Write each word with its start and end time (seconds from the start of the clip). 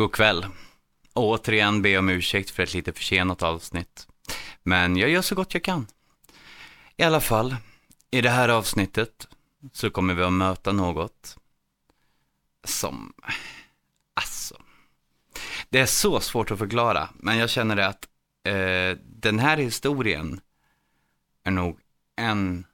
God 0.00 0.12
kväll. 0.12 0.46
Återigen 1.14 1.82
be 1.82 1.98
om 1.98 2.08
ursäkt 2.08 2.50
för 2.50 2.62
ett 2.62 2.74
lite 2.74 2.92
försenat 2.92 3.42
avsnitt. 3.42 4.08
Men 4.62 4.96
jag 4.96 5.10
gör 5.10 5.22
så 5.22 5.34
gott 5.34 5.54
jag 5.54 5.64
kan. 5.64 5.86
I 6.96 7.02
alla 7.02 7.20
fall, 7.20 7.56
i 8.10 8.20
det 8.20 8.30
här 8.30 8.48
avsnittet 8.48 9.28
så 9.72 9.90
kommer 9.90 10.14
vi 10.14 10.22
att 10.22 10.32
möta 10.32 10.72
något 10.72 11.36
som... 12.64 13.12
Alltså. 14.14 14.62
Det 15.68 15.80
är 15.80 15.86
så 15.86 16.20
svårt 16.20 16.50
att 16.50 16.58
förklara, 16.58 17.08
men 17.14 17.38
jag 17.38 17.50
känner 17.50 17.76
det 17.76 17.86
att 17.86 18.08
eh, 18.44 18.98
den 19.04 19.38
här 19.38 19.56
historien 19.56 20.40
är 21.44 21.50
nog 21.50 21.78
en 22.16 22.66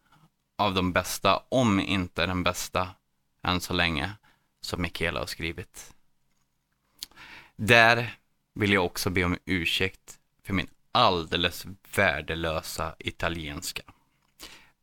av 0.59 0.75
de 0.75 0.93
bästa, 0.93 1.43
om 1.49 1.81
inte 1.81 2.27
den 2.27 2.43
bästa, 2.43 2.89
än 3.43 3.61
så 3.61 3.73
länge, 3.73 4.13
som 4.61 4.83
Mikaela 4.83 5.21
har 5.21 5.27
skrivit. 5.27 5.96
Där 7.57 8.19
vill 8.55 8.73
jag 8.73 8.85
också 8.85 9.11
be 9.11 9.25
om 9.25 9.39
ursäkt 9.45 10.19
för 10.43 10.53
min 10.53 10.69
alldeles 10.93 11.67
värdelösa 11.95 12.95
italienska. 12.99 13.83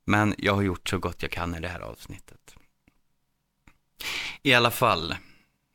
Men 0.05 0.35
jag 0.37 0.53
har 0.53 0.61
gjort 0.61 0.89
så 0.89 0.97
gott 0.97 1.21
jag 1.21 1.31
kan 1.31 1.55
i 1.55 1.59
det 1.59 1.67
här 1.67 1.79
avsnittet. 1.79 2.55
I 4.41 4.53
alla 4.53 4.71
fall, 4.71 5.15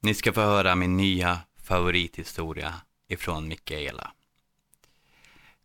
ni 0.01 0.15
ska 0.15 0.33
få 0.33 0.41
höra 0.41 0.75
min 0.75 0.97
nya 0.97 1.41
favorithistoria 1.63 2.75
ifrån 3.09 3.49
Mikaela. 3.49 4.13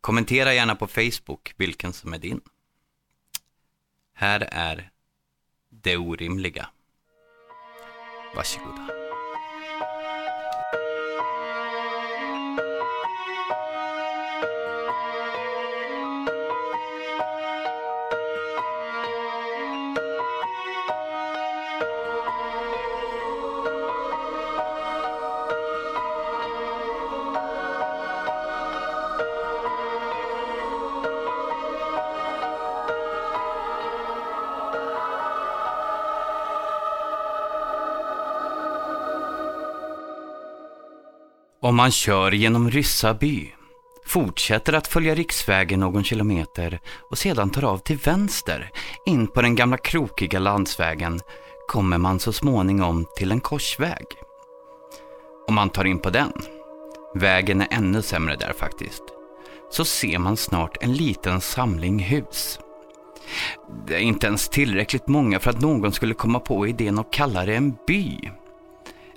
Kommentera 0.02 0.54
gärna 0.54 0.76
på 0.76 0.88
Facebook 0.88 1.54
vilken 1.58 1.94
som 1.94 2.14
är 2.14 2.20
din. 2.20 2.42
Här 4.14 4.48
är 4.52 4.92
Det 5.70 5.98
orimliga. 5.98 6.70
Varsågoda. 8.36 9.03
Om 41.64 41.76
man 41.76 41.92
kör 41.92 42.32
genom 42.32 42.70
Ryssaby, 42.70 43.52
fortsätter 44.06 44.74
att 44.74 44.88
följa 44.88 45.16
riksvägen 45.16 45.80
någon 45.80 46.04
kilometer 46.04 46.80
och 47.10 47.18
sedan 47.18 47.50
tar 47.50 47.64
av 47.64 47.78
till 47.78 47.98
vänster 47.98 48.72
in 49.06 49.28
på 49.28 49.42
den 49.42 49.56
gamla 49.56 49.78
krokiga 49.78 50.40
landsvägen 50.40 51.20
kommer 51.68 51.98
man 51.98 52.20
så 52.20 52.34
småningom 52.34 53.06
till 53.18 53.32
en 53.32 53.40
korsväg. 53.40 54.06
Om 55.48 55.56
man 55.56 55.70
tar 55.70 55.86
in 55.86 56.00
på 56.00 56.10
den, 56.10 56.32
vägen 57.16 57.62
är 57.62 57.68
ännu 57.72 58.02
sämre 58.02 58.36
där 58.36 58.54
faktiskt, 58.54 59.04
så 59.72 59.86
ser 59.86 60.18
man 60.18 60.38
snart 60.38 60.78
en 60.84 60.94
liten 60.94 61.42
samling 61.42 62.00
hus. 62.00 62.60
Det 63.88 63.96
är 63.96 64.00
inte 64.00 64.28
ens 64.28 64.50
tillräckligt 64.50 65.08
många 65.08 65.40
för 65.40 65.50
att 65.50 65.62
någon 65.62 65.92
skulle 65.92 66.14
komma 66.14 66.40
på 66.40 66.68
idén 66.68 67.00
att 67.00 67.14
kalla 67.14 67.46
det 67.46 67.56
en 67.56 67.76
by. 67.88 68.32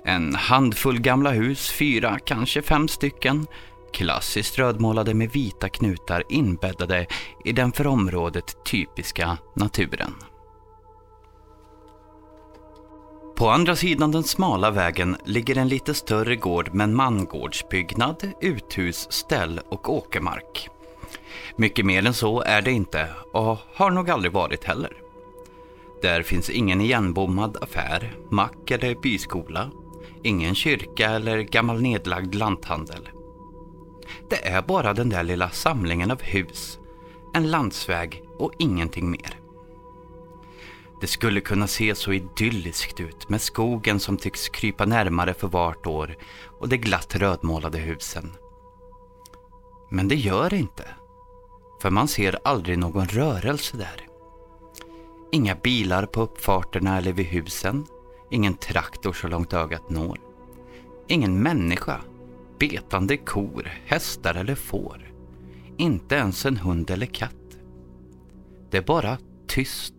En 0.07 0.35
handfull 0.35 0.99
gamla 0.99 1.31
hus, 1.31 1.71
fyra, 1.71 2.19
kanske 2.25 2.61
fem 2.61 2.87
stycken. 2.87 3.47
Klassiskt 3.93 4.59
rödmålade 4.59 5.13
med 5.13 5.31
vita 5.31 5.69
knutar 5.69 6.23
inbäddade 6.29 7.07
i 7.45 7.51
den 7.51 7.71
för 7.71 7.87
området 7.87 8.65
typiska 8.65 9.37
naturen. 9.55 10.13
På 13.37 13.49
andra 13.49 13.75
sidan 13.75 14.11
den 14.11 14.23
smala 14.23 14.71
vägen 14.71 15.17
ligger 15.25 15.57
en 15.57 15.67
lite 15.67 15.93
större 15.93 16.35
gård 16.35 16.73
med 16.73 16.83
en 16.83 16.95
mangårdsbyggnad, 16.95 18.31
uthus, 18.41 19.11
ställ 19.11 19.59
och 19.69 19.93
åkermark. 19.93 20.69
Mycket 21.55 21.85
mer 21.85 22.05
än 22.05 22.13
så 22.13 22.41
är 22.41 22.61
det 22.61 22.71
inte 22.71 23.09
och 23.33 23.57
har 23.75 23.91
nog 23.91 24.09
aldrig 24.09 24.31
varit 24.31 24.63
heller. 24.63 24.93
Där 26.01 26.23
finns 26.23 26.49
ingen 26.49 26.81
igenbommad 26.81 27.57
affär, 27.61 28.15
mack 28.31 28.71
eller 28.71 28.95
byskola 28.95 29.71
ingen 30.23 30.55
kyrka 30.55 31.09
eller 31.09 31.39
gammal 31.41 31.81
nedlagd 31.81 32.35
lanthandel. 32.35 33.09
Det 34.29 34.47
är 34.47 34.61
bara 34.61 34.93
den 34.93 35.09
där 35.09 35.23
lilla 35.23 35.49
samlingen 35.49 36.11
av 36.11 36.21
hus, 36.21 36.79
en 37.33 37.51
landsväg 37.51 38.23
och 38.37 38.53
ingenting 38.57 39.11
mer. 39.11 39.39
Det 41.01 41.07
skulle 41.07 41.41
kunna 41.41 41.67
se 41.67 41.95
så 41.95 42.13
idylliskt 42.13 42.99
ut 42.99 43.29
med 43.29 43.41
skogen 43.41 43.99
som 43.99 44.17
tycks 44.17 44.49
krypa 44.49 44.85
närmare 44.85 45.33
för 45.33 45.47
vart 45.47 45.87
år 45.87 46.17
och 46.59 46.69
de 46.69 46.77
glatt 46.77 47.15
rödmålade 47.15 47.77
husen. 47.77 48.33
Men 49.89 50.07
det 50.07 50.15
gör 50.15 50.49
det 50.49 50.57
inte. 50.57 50.87
För 51.81 51.89
man 51.89 52.07
ser 52.07 52.39
aldrig 52.43 52.77
någon 52.77 53.07
rörelse 53.07 53.77
där. 53.77 54.07
Inga 55.31 55.55
bilar 55.55 56.05
på 56.05 56.21
uppfarterna 56.21 56.97
eller 56.97 57.13
vid 57.13 57.25
husen. 57.25 57.85
Ingen 58.31 58.53
traktor 58.53 59.13
så 59.13 59.27
långt 59.27 59.53
ögat 59.53 59.89
når. 59.89 60.19
Ingen 61.07 61.43
människa. 61.43 62.01
Betande 62.59 63.17
kor, 63.17 63.71
hästar 63.85 64.35
eller 64.35 64.55
får. 64.55 65.13
Inte 65.77 66.15
ens 66.15 66.45
en 66.45 66.57
hund 66.57 66.89
eller 66.89 67.05
katt. 67.05 67.57
Det 68.69 68.77
är 68.77 68.81
bara 68.81 69.17
tyst. 69.47 69.93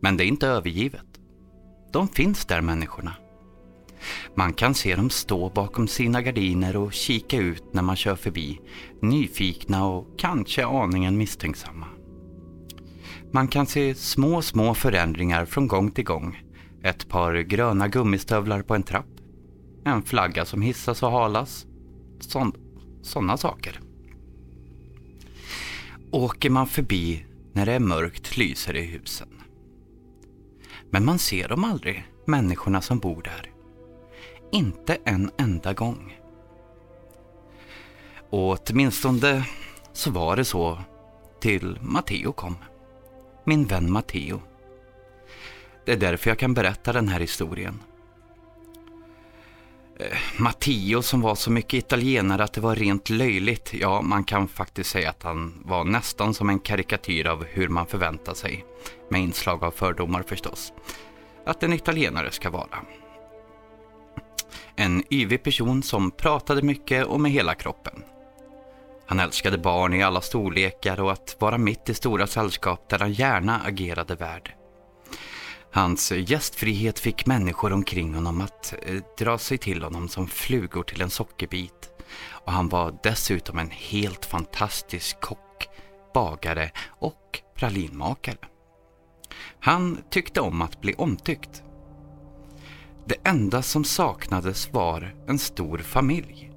Men 0.00 0.16
det 0.16 0.24
är 0.24 0.28
inte 0.28 0.48
övergivet. 0.48 1.20
De 1.92 2.08
finns 2.08 2.44
där 2.44 2.60
människorna. 2.60 3.12
Man 4.34 4.52
kan 4.52 4.74
se 4.74 4.96
dem 4.96 5.10
stå 5.10 5.50
bakom 5.50 5.88
sina 5.88 6.22
gardiner 6.22 6.76
och 6.76 6.92
kika 6.92 7.38
ut 7.38 7.64
när 7.72 7.82
man 7.82 7.96
kör 7.96 8.16
förbi, 8.16 8.60
nyfikna 9.00 9.86
och 9.86 10.06
kanske 10.18 10.66
aningen 10.66 11.16
misstänksamma. 11.16 11.86
Man 13.36 13.48
kan 13.48 13.66
se 13.66 13.94
små, 13.94 14.42
små 14.42 14.74
förändringar 14.74 15.44
från 15.44 15.68
gång 15.68 15.90
till 15.90 16.04
gång. 16.04 16.42
Ett 16.82 17.08
par 17.08 17.34
gröna 17.34 17.88
gummistövlar 17.88 18.62
på 18.62 18.74
en 18.74 18.82
trapp. 18.82 19.06
En 19.84 20.02
flagga 20.02 20.44
som 20.44 20.62
hissas 20.62 21.02
och 21.02 21.10
halas. 21.10 21.66
Sådana 23.02 23.36
saker. 23.36 23.80
Åker 26.10 26.50
man 26.50 26.66
förbi 26.66 27.26
när 27.52 27.66
det 27.66 27.72
är 27.72 27.80
mörkt 27.80 28.36
lyser 28.36 28.72
det 28.72 28.80
i 28.80 28.86
husen. 28.86 29.28
Men 30.90 31.04
man 31.04 31.18
ser 31.18 31.48
dem 31.48 31.64
aldrig, 31.64 32.06
människorna 32.26 32.80
som 32.80 32.98
bor 32.98 33.22
där. 33.22 33.50
Inte 34.52 34.98
en 35.04 35.30
enda 35.38 35.72
gång. 35.72 36.18
Och 38.30 38.58
åtminstone 38.70 39.46
så 39.92 40.10
var 40.10 40.36
det 40.36 40.44
så 40.44 40.78
till 41.40 41.78
Matteo 41.82 42.32
kom 42.32 42.56
min 43.46 43.64
vän 43.64 43.92
Matteo. 43.92 44.42
Det 45.84 45.92
är 45.92 45.96
därför 45.96 46.30
jag 46.30 46.38
kan 46.38 46.54
berätta 46.54 46.92
den 46.92 47.08
här 47.08 47.20
historien. 47.20 47.82
Eh, 49.98 50.16
Matteo 50.38 51.02
som 51.02 51.20
var 51.20 51.34
så 51.34 51.50
mycket 51.50 51.74
italienare 51.74 52.44
att 52.44 52.52
det 52.52 52.60
var 52.60 52.76
rent 52.76 53.10
löjligt. 53.10 53.74
Ja, 53.74 54.02
man 54.02 54.24
kan 54.24 54.48
faktiskt 54.48 54.90
säga 54.90 55.10
att 55.10 55.22
han 55.22 55.62
var 55.64 55.84
nästan 55.84 56.34
som 56.34 56.48
en 56.48 56.58
karikatyr 56.58 57.26
av 57.26 57.44
hur 57.44 57.68
man 57.68 57.86
förväntar 57.86 58.34
sig. 58.34 58.64
Med 59.10 59.20
inslag 59.20 59.64
av 59.64 59.70
fördomar 59.70 60.22
förstås. 60.22 60.72
Att 61.46 61.62
en 61.62 61.72
italienare 61.72 62.30
ska 62.30 62.50
vara. 62.50 62.78
En 64.76 65.02
yvig 65.10 65.42
person 65.42 65.82
som 65.82 66.10
pratade 66.10 66.62
mycket 66.62 67.06
och 67.06 67.20
med 67.20 67.32
hela 67.32 67.54
kroppen. 67.54 68.02
Han 69.06 69.20
älskade 69.20 69.58
barn 69.58 69.94
i 69.94 70.02
alla 70.02 70.20
storlekar 70.20 71.00
och 71.00 71.12
att 71.12 71.36
vara 71.38 71.58
mitt 71.58 71.88
i 71.88 71.94
stora 71.94 72.26
sällskap 72.26 72.88
där 72.88 72.98
han 72.98 73.12
gärna 73.12 73.60
agerade 73.60 74.14
värd. 74.14 74.54
Hans 75.72 76.12
gästfrihet 76.12 76.98
fick 76.98 77.26
människor 77.26 77.72
omkring 77.72 78.14
honom 78.14 78.40
att 78.40 78.74
eh, 78.82 79.02
dra 79.18 79.38
sig 79.38 79.58
till 79.58 79.82
honom 79.82 80.08
som 80.08 80.28
flugor 80.28 80.82
till 80.82 81.02
en 81.02 81.10
sockerbit. 81.10 81.90
Och 82.28 82.52
han 82.52 82.68
var 82.68 82.98
dessutom 83.02 83.58
en 83.58 83.70
helt 83.70 84.24
fantastisk 84.24 85.20
kock, 85.20 85.68
bagare 86.14 86.70
och 86.86 87.40
pralinmakare. 87.54 88.36
Han 89.60 89.98
tyckte 90.10 90.40
om 90.40 90.62
att 90.62 90.80
bli 90.80 90.94
omtyckt. 90.94 91.62
Det 93.06 93.16
enda 93.24 93.62
som 93.62 93.84
saknades 93.84 94.72
var 94.72 95.14
en 95.26 95.38
stor 95.38 95.78
familj. 95.78 96.55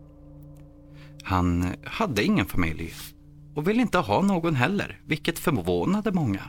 Han 1.24 1.76
hade 1.86 2.24
ingen 2.24 2.46
familj 2.46 2.94
och 3.56 3.68
ville 3.68 3.82
inte 3.82 3.98
ha 3.98 4.22
någon 4.22 4.56
heller, 4.56 5.02
vilket 5.06 5.40
förvånade 5.40 6.12
många. 6.12 6.42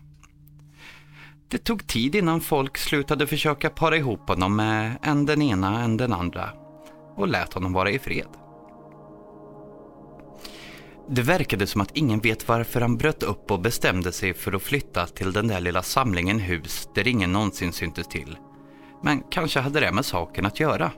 Det 1.49 1.58
tog 1.58 1.87
tid 1.87 2.14
innan 2.14 2.40
folk 2.40 2.78
slutade 2.78 3.26
försöka 3.26 3.70
para 3.70 3.96
ihop 3.96 4.28
honom 4.28 4.56
med 4.56 4.99
en 5.02 5.26
den 5.26 5.43
ena 5.43 5.82
än 5.82 5.96
den 5.96 6.12
andra 6.12 6.50
och 7.17 7.28
lät 7.28 7.55
honom 7.55 7.72
vara 7.72 7.90
i 7.90 7.99
fred. 7.99 8.28
Det 11.08 11.23
verkade 11.23 11.66
som 11.66 11.81
att 11.81 11.96
ingen 11.96 12.20
vet 12.20 12.49
varför 12.49 12.81
han 12.81 12.96
bröt 12.96 13.23
upp 13.23 13.50
och 13.50 13.61
bestämde 13.61 14.12
sig 14.12 14.34
för 14.34 14.52
att 14.52 14.62
flytta 14.62 15.06
till 15.06 15.32
den 15.32 15.49
där 15.49 15.61
lilla 15.61 15.82
samlingen 15.82 16.38
hus 16.38 16.88
där 16.94 17.08
ingen 17.08 17.32
någonsin 17.32 17.73
syntes 17.73 18.08
till. 18.08 18.37
Men 19.02 19.23
kanske 19.31 19.61
hade 19.61 19.81
det 19.81 19.93
med 19.93 20.05
saken 20.05 20.46
att 20.46 20.61
göra. 20.61 20.93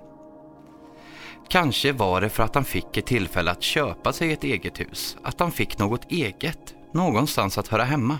Kanske 1.52 1.92
var 1.92 2.20
det 2.20 2.28
för 2.28 2.42
att 2.42 2.54
han 2.54 2.64
fick 2.64 2.96
ett 2.96 3.06
tillfälle 3.06 3.50
att 3.50 3.62
köpa 3.62 4.12
sig 4.12 4.32
ett 4.32 4.44
eget 4.44 4.80
hus, 4.80 5.16
att 5.22 5.40
han 5.40 5.52
fick 5.52 5.78
något 5.78 6.12
eget, 6.12 6.74
någonstans 6.92 7.58
att 7.58 7.68
höra 7.68 7.84
hemma. 7.84 8.18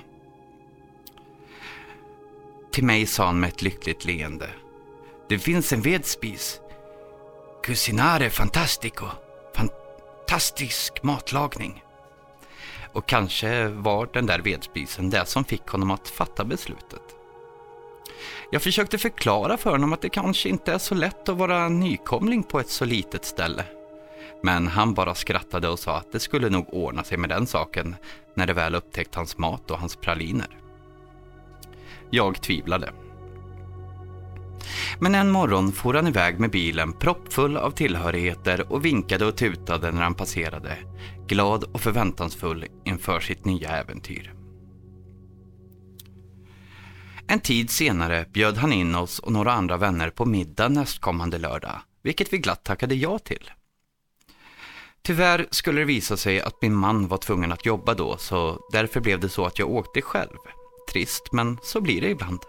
Till 2.73 2.85
mig 2.85 3.07
sa 3.07 3.27
han 3.27 3.41
med 3.41 3.49
ett 3.49 3.63
lyckligt 3.63 4.05
leende. 4.05 4.51
Det 5.29 5.39
finns 5.39 5.73
en 5.73 5.83
vedspis. 5.83 6.61
Cucinare 7.63 8.31
fantastico. 8.31 9.07
Fantastisk 9.55 11.03
matlagning. 11.03 11.85
Och 12.93 13.09
kanske 13.09 13.69
var 13.69 14.09
den 14.13 14.27
där 14.27 14.39
vedspisen 14.39 15.11
det 15.11 15.27
som 15.27 15.45
fick 15.45 15.67
honom 15.67 15.91
att 15.91 16.09
fatta 16.09 16.45
beslutet. 16.45 17.12
Jag 18.55 18.63
försökte 18.63 18.99
förklara 18.99 19.57
för 19.57 19.71
honom 19.71 19.93
att 19.93 20.03
det 20.03 20.09
kanske 20.09 20.49
inte 20.49 20.73
är 20.73 20.79
så 20.79 20.95
lätt 20.95 21.29
att 21.29 21.37
vara 21.37 21.69
nykomling 21.69 22.43
på 22.43 22.61
ett 22.61 22.69
så 22.69 22.85
litet 22.85 23.25
ställe. 23.25 23.65
Men 24.43 24.67
han 24.67 24.95
bara 24.95 25.15
skrattade 25.15 25.69
och 25.69 25.79
sa 25.79 25.97
att 25.97 26.13
det 26.13 26.21
skulle 26.21 26.49
nog 26.51 26.75
ordna 26.75 27.05
sig 27.05 27.19
med 27.19 27.29
den 27.29 27.47
saken 27.47 27.97
när 28.37 28.47
det 28.47 28.53
väl 28.53 28.75
upptäckt 28.75 29.15
hans 29.15 29.39
mat 29.39 29.71
och 29.71 29.79
hans 29.79 29.97
praliner. 29.97 30.59
Jag 32.11 32.43
tvivlade. 32.43 32.93
Men 35.01 35.15
en 35.15 35.31
morgon 35.31 35.73
for 35.73 35.95
han 35.95 36.07
iväg 36.07 36.41
med 36.41 36.51
bilen 36.51 36.93
proppfull 36.93 37.57
av 37.57 37.71
tillhörigheter 37.71 38.73
och 38.73 38.85
vinkade 38.85 39.27
och 39.27 39.37
tutade 39.37 39.93
när 39.93 40.03
han 40.03 40.15
passerade, 40.15 40.77
glad 41.27 41.65
och 41.65 41.81
förväntansfull 41.81 42.67
inför 42.85 43.21
sitt 43.21 43.45
nya 43.45 43.69
äventyr. 43.69 44.42
En 47.33 47.41
tid 47.41 47.71
senare 47.71 48.27
bjöd 48.33 48.57
han 48.57 48.73
in 48.73 48.95
oss 48.95 49.19
och 49.19 49.33
några 49.33 49.53
andra 49.53 49.77
vänner 49.77 50.11
på 50.11 50.25
middag 50.25 50.69
nästkommande 50.69 51.39
lördag, 51.39 51.81
vilket 52.03 52.33
vi 52.33 52.39
glatt 52.39 52.65
tackade 52.65 52.95
ja 52.95 53.19
till. 53.19 53.51
Tyvärr 55.03 55.47
skulle 55.51 55.81
det 55.81 55.85
visa 55.85 56.17
sig 56.17 56.41
att 56.41 56.63
min 56.63 56.75
man 56.75 57.09
var 57.09 57.19
tvungen 57.19 57.53
att 57.53 57.67
jobba 57.67 57.95
då, 57.95 58.17
så 58.17 58.59
därför 58.73 59.01
blev 59.01 59.21
det 59.21 59.29
så 59.29 59.45
att 59.45 59.59
jag 59.59 59.71
åkte 59.71 60.03
själv. 60.03 60.37
Trist, 60.93 61.33
men 61.33 61.59
så 61.63 61.81
blir 61.81 62.01
det 62.01 62.11
ibland. 62.11 62.41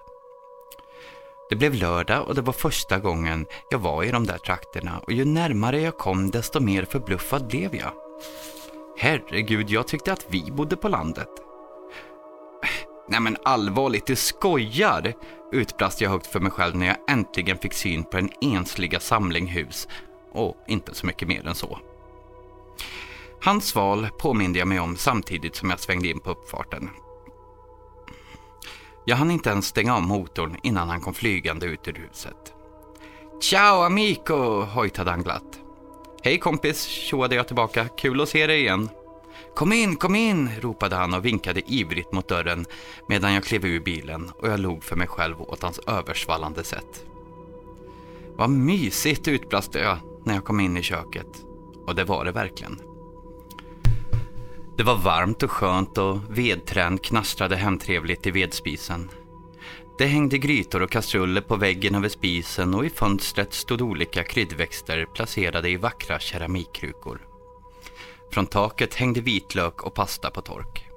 Det 1.50 1.56
blev 1.56 1.74
lördag 1.74 2.28
och 2.28 2.36
det 2.36 2.42
var 2.42 2.54
första 2.54 3.00
gången 3.00 3.46
jag 3.72 3.80
var 3.80 4.04
i 4.04 4.12
de 4.12 4.26
där 4.26 4.38
trakterna 4.38 5.00
och 5.00 5.14
ju 5.14 5.26
närmare 5.26 5.82
jag 5.82 5.98
kom 5.98 6.32
desto 6.32 6.60
mer 6.60 6.86
förbluffad 6.86 7.48
blev 7.48 7.76
jag. 7.76 7.94
Herregud, 8.98 9.70
jag 9.70 9.88
tyckte 9.88 10.14
att 10.14 10.26
vi 10.30 10.52
bodde 10.52 10.76
på 10.76 10.88
landet. 10.90 11.53
Nej 13.08 13.20
men 13.20 13.38
allvarligt, 13.44 14.06
du 14.06 14.16
skojar! 14.16 15.14
Utbrast 15.52 16.02
jag 16.02 16.10
högt 16.10 16.28
för 16.28 16.40
mig 16.40 16.52
själv 16.52 16.76
när 16.76 16.88
jag 16.88 16.98
äntligen 17.08 17.58
fick 17.58 17.74
syn 17.74 18.04
på 18.04 18.18
den 18.18 18.30
ensliga 18.42 19.00
samling 19.00 19.48
hus 19.48 19.88
och 20.32 20.58
inte 20.68 20.96
så 20.96 21.06
mycket 21.06 21.28
mer 21.28 21.48
än 21.48 21.56
så. 21.56 21.80
Hans 23.42 23.76
val 23.76 24.08
påminde 24.20 24.60
jag 24.60 24.68
mig 24.68 24.80
om 24.80 24.98
samtidigt 24.98 25.56
som 25.56 25.70
jag 25.70 25.80
svängde 25.80 26.08
in 26.08 26.20
på 26.20 26.32
uppfarten. 26.32 26.90
Jag 29.06 29.16
hann 29.16 29.32
inte 29.32 29.50
ens 29.50 29.66
stänga 29.66 29.96
av 29.96 30.02
motorn 30.02 30.58
innan 30.64 30.90
han 30.90 31.02
kom 31.02 31.14
flygande 31.14 31.66
ut 31.66 31.88
ur 31.88 31.94
huset. 31.94 32.54
Ciao 33.42 33.82
amico, 33.82 34.62
hojtade 34.62 35.12
han 35.12 35.24
glatt. 35.24 35.60
Hej 36.24 36.40
kompis, 36.40 36.86
tjoade 36.86 37.36
jag 37.36 37.48
tillbaka. 37.48 37.88
Kul 37.98 38.22
att 38.22 38.30
se 38.30 38.48
dig 38.48 38.60
igen. 38.60 38.90
Kom 39.56 39.74
in, 39.74 39.96
kom 39.96 40.16
in, 40.16 40.50
ropade 40.62 40.96
han 40.96 41.14
och 41.14 41.26
vinkade 41.26 41.62
ivrigt 41.72 42.12
mot 42.12 42.28
dörren 42.28 42.66
medan 43.08 43.34
jag 43.34 43.44
klev 43.44 43.66
ur 43.66 43.80
bilen 43.80 44.32
och 44.40 44.48
jag 44.48 44.60
log 44.60 44.84
för 44.84 44.96
mig 44.96 45.08
själv 45.08 45.42
åt 45.42 45.62
hans 45.62 45.80
översvallande 45.80 46.64
sätt. 46.64 47.06
Vad 48.36 48.50
mysigt, 48.50 49.28
utbrast 49.28 49.76
jag 49.76 49.98
när 50.26 50.34
jag 50.34 50.44
kom 50.44 50.60
in 50.60 50.78
i 50.78 50.82
köket. 50.82 51.28
Och 51.86 51.96
det 51.96 52.04
var 52.04 52.26
det 52.26 52.32
verkligen. 52.32 52.80
Det 54.78 54.84
var 54.84 54.96
varmt 54.96 55.44
och 55.44 55.52
skönt 55.52 55.98
och 55.98 56.20
vedträn 56.30 56.98
knastrade 56.98 57.56
hemtrevligt 57.56 58.28
i 58.28 58.32
vedspisen. 58.32 59.10
Det 59.98 60.06
hängde 60.06 60.38
grytor 60.38 60.82
och 60.82 60.92
kastruller 60.92 61.42
på 61.42 61.56
väggen 61.56 61.96
över 61.96 62.10
spisen 62.10 62.74
och 62.74 62.86
i 62.86 62.90
fönstret 62.90 63.54
stod 63.54 63.82
olika 63.82 64.24
kryddväxter 64.24 65.06
placerade 65.06 65.70
i 65.70 65.78
vackra 65.78 66.20
keramikkrukor. 66.20 67.33
Från 68.34 68.48
taket 68.48 68.94
hängde 68.94 69.22
vitlök 69.22 69.84
och 69.84 69.94
pasta 69.94 70.30
på 70.30 70.42
tork. 70.42 70.88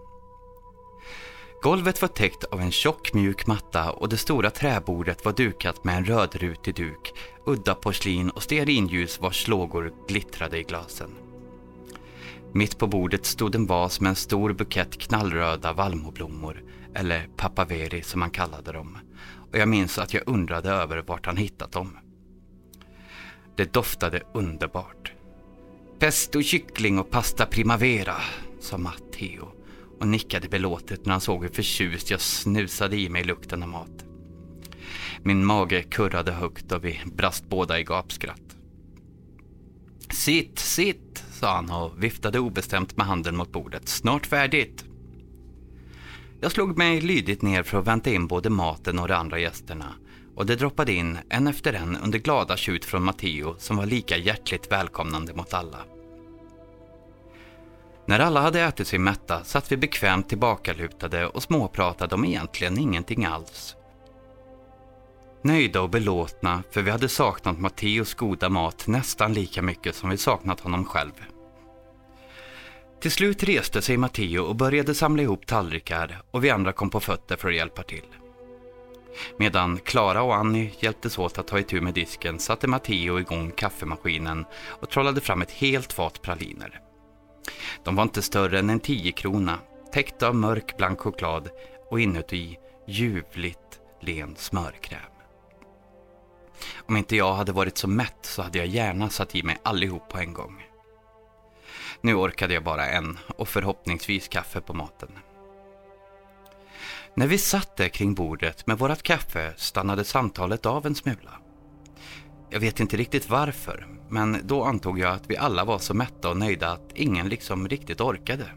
Golvet 1.62 2.03
var 2.03 2.09
täckt 2.09 2.44
av 2.44 2.61
en 2.61 2.71
tjock 2.71 3.15
mjuk 3.15 3.47
matta 3.47 3.91
och 3.91 4.09
det 4.09 4.17
stora 4.17 4.50
träbordet 4.50 5.25
var 5.25 5.33
dukat 5.33 5.85
med 5.85 5.97
en 5.97 6.05
rödrutig 6.05 6.75
duk, 6.75 7.12
udda 7.47 7.75
porslin 7.75 8.31
och 8.31 8.43
stearinljus 8.43 9.21
vars 9.21 9.49
lågor 9.49 9.93
glittrade 10.09 10.59
i 10.59 10.62
glasen. 10.62 11.11
Mitt 12.53 12.79
på 12.79 12.87
bordet 12.87 13.27
stod 13.27 13.55
en 13.55 13.67
vas 13.67 14.00
med 14.00 14.11
en 14.11 14.17
stor 14.17 14.53
bukett 14.53 14.99
knallröda 14.99 15.73
vallmoblommor, 15.73 16.65
eller 16.94 17.29
papaveri 17.37 18.03
som 18.03 18.21
man 18.21 18.31
kallade 18.31 18.73
dem. 18.73 18.99
Och 19.53 19.59
jag 19.59 19.69
minns 19.69 19.99
att 19.99 20.15
jag 20.15 20.23
undrade 20.27 20.71
över 20.71 21.03
vart 21.06 21.27
han 21.27 21.37
hittat 21.37 21.73
dem. 21.73 21.99
Det 23.56 23.73
doftade 23.73 24.23
underbart. 24.35 25.15
Pesto 25.98 26.43
kyckling 26.43 26.98
och 26.98 27.10
pasta 27.10 27.46
primavera, 27.46 28.14
sa 28.60 28.78
Matteo 28.78 29.48
och 30.00 30.08
nickade 30.08 30.48
belåtet 30.48 31.04
när 31.06 31.12
han 31.12 31.20
såg 31.20 31.43
hur 31.43 31.50
förtjust 31.50 32.10
jag 32.10 32.20
snusade 32.20 32.96
i 32.96 33.08
mig 33.08 33.25
lukten 33.25 33.62
av 33.62 33.69
mat. 33.69 34.04
Min 35.22 35.44
mage 35.44 35.82
kurrade 35.82 36.32
högt 36.32 36.72
och 36.72 36.84
vi 36.84 37.00
brast 37.04 37.48
båda 37.48 37.81
i 37.81 37.84
gapskratt. 37.84 38.56
Sitt, 40.10 40.58
sitt, 40.58 41.25
sa 41.32 41.54
han 41.54 41.70
och 41.70 42.02
viftade 42.02 42.38
obestämt 42.38 42.96
med 42.96 43.06
handen 43.06 43.37
mot 43.37 43.52
bordet. 43.52 43.88
Snart 43.88 44.26
färdigt. 44.26 44.84
Jag 46.40 46.52
slog 46.52 46.78
mig 46.78 47.00
lydigt 47.00 47.42
ner 47.42 47.62
för 47.62 47.78
att 47.78 47.87
vänta 47.87 48.10
in 48.10 48.26
både 48.26 48.50
maten 48.50 48.99
och 48.99 49.08
de 49.08 49.14
andra 49.14 49.38
gästerna 49.38 49.94
och 50.37 50.47
det 50.47 50.56
droppade 50.56 50.93
in 50.93 51.19
en 51.29 51.47
efter 51.47 51.73
en 51.73 51.97
under 51.97 52.19
glada 52.19 52.56
tjut 52.56 52.85
från 52.85 53.05
Matteo 53.05 53.55
som 53.59 53.77
var 53.77 53.87
lika 53.87 54.17
hjärtligt 54.17 54.73
välkomnande 54.73 55.35
mot 55.35 55.55
alla. 55.55 55.78
När 58.07 58.21
alla 58.21 58.40
hade 58.40 58.61
ätit 58.61 58.88
sig 58.88 58.99
mätta 58.99 59.45
satt 59.45 59.73
vi 59.73 59.76
bekvämt 59.76 60.28
tillbakalutade 60.28 61.26
och 61.26 61.43
småpratade 61.43 62.14
om 62.14 62.25
egentligen 62.25 62.78
ingenting 62.78 63.25
alls. 63.25 63.76
Nöjda 65.43 65.81
och 65.81 65.90
belåtna 65.90 66.62
för 66.71 66.83
vi 66.83 66.90
hade 66.90 67.09
saknat 67.09 67.59
Matteos 67.59 68.14
goda 68.14 68.49
mat 68.49 68.87
nästan 68.87 69.33
lika 69.33 69.62
mycket 69.62 69.95
som 69.95 70.11
vi 70.11 70.16
saknat 70.16 70.61
honom 70.61 70.85
själv. 70.85 71.12
Till 73.00 73.11
slut 73.11 73.43
reste 73.43 73.83
sig 73.83 73.97
Matteo 73.97 74.43
och 74.43 74.57
började 74.57 74.95
samla 74.95 75.23
ihop 75.23 75.47
tallrikar 75.47 76.23
och 76.31 76.45
vi 76.45 76.50
andra 76.50 76.73
kom 76.73 76.90
på 76.90 77.00
fötter 77.00 77.37
för 77.37 77.49
att 77.49 77.55
hjälpa 77.55 77.83
till. 77.83 78.05
Medan 79.38 79.78
Klara 79.78 80.23
och 80.23 80.35
Annie 80.35 80.70
hjälptes 80.78 81.18
åt 81.18 81.38
att 81.38 81.46
ta 81.46 81.58
itu 81.58 81.80
med 81.80 81.94
disken 81.94 82.38
satte 82.38 82.66
Matteo 82.66 83.20
igång 83.20 83.50
kaffemaskinen 83.50 84.44
och 84.80 84.90
trollade 84.90 85.20
fram 85.20 85.42
ett 85.42 85.50
helt 85.50 85.92
fat 85.92 86.23
praliner. 86.23 86.80
De 87.85 87.96
var 87.96 88.02
inte 88.02 88.23
större 88.23 88.58
än 88.58 88.70
en 88.70 88.80
10 88.80 89.12
krona, 89.12 89.58
täckta 89.92 90.28
av 90.28 90.35
mörk 90.35 90.76
blank 90.76 91.00
choklad 91.00 91.49
och 91.90 92.00
inuti 92.00 92.56
ljuvligt 92.87 93.80
len 94.00 94.37
smörkräm. 94.37 95.00
Om 96.88 96.96
inte 96.96 97.16
jag 97.16 97.35
hade 97.35 97.52
varit 97.52 97.78
så 97.78 97.88
mätt 97.88 98.18
så 98.23 98.42
hade 98.42 98.58
jag 98.58 98.66
gärna 98.66 99.11
satt 99.11 99.35
i 99.35 99.42
mig 99.42 99.58
allihop 99.62 100.08
på 100.08 100.18
en 100.18 100.32
gång. 100.32 100.62
Nu 102.00 102.14
orkade 102.14 102.54
jag 102.54 102.64
bara 102.64 102.87
en 102.87 103.18
och 103.37 103.49
förhoppningsvis 103.49 104.28
kaffe 104.28 104.61
på 104.61 104.73
maten. 104.75 105.18
När 107.18 107.26
vi 107.26 107.38
satt 107.38 107.76
där 107.76 107.88
kring 107.88 108.14
bordet 108.14 108.66
med 108.66 108.78
vårat 108.78 109.02
kaffe 109.02 109.54
stannade 109.56 110.04
samtalet 110.04 110.66
av 110.66 110.87
en 110.87 110.94
smula. 110.94 111.40
Jag 112.50 112.61
vet 112.61 112.80
inte 112.80 112.96
riktigt 112.96 113.30
varför, 113.30 113.87
men 114.08 114.40
då 114.44 114.64
antog 114.64 114.99
jag 114.99 115.14
att 115.14 115.30
vi 115.30 115.37
alla 115.37 115.64
var 115.64 115.78
så 115.78 115.94
mätta 115.94 116.30
och 116.30 116.37
nöjda 116.37 116.73
att 116.73 116.92
ingen 116.94 117.28
liksom 117.28 117.68
riktigt 117.68 118.00
orkade. 118.00 118.50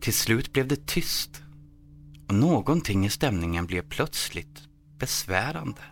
Till 0.00 0.14
slut 0.14 0.52
blev 0.52 0.68
det 0.68 0.86
tyst 0.86 1.42
och 2.28 2.34
någonting 2.34 3.06
i 3.06 3.10
stämningen 3.10 3.66
blev 3.66 3.82
plötsligt 3.82 4.68
besvärande. 4.98 5.82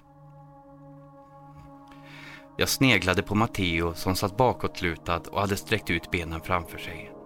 Jag 2.59 2.69
sneglade 2.69 3.23
på 3.23 3.35
Matteo 3.35 3.95
som 3.95 4.17
satt 4.17 4.37
bakåtlutad 4.37 5.21
och 5.21 5.41
hade 5.41 5.57
sträckt 5.57 5.91
ut 5.91 6.11
benen 6.11 6.41
framför 6.41 6.79
sig. 6.79 7.22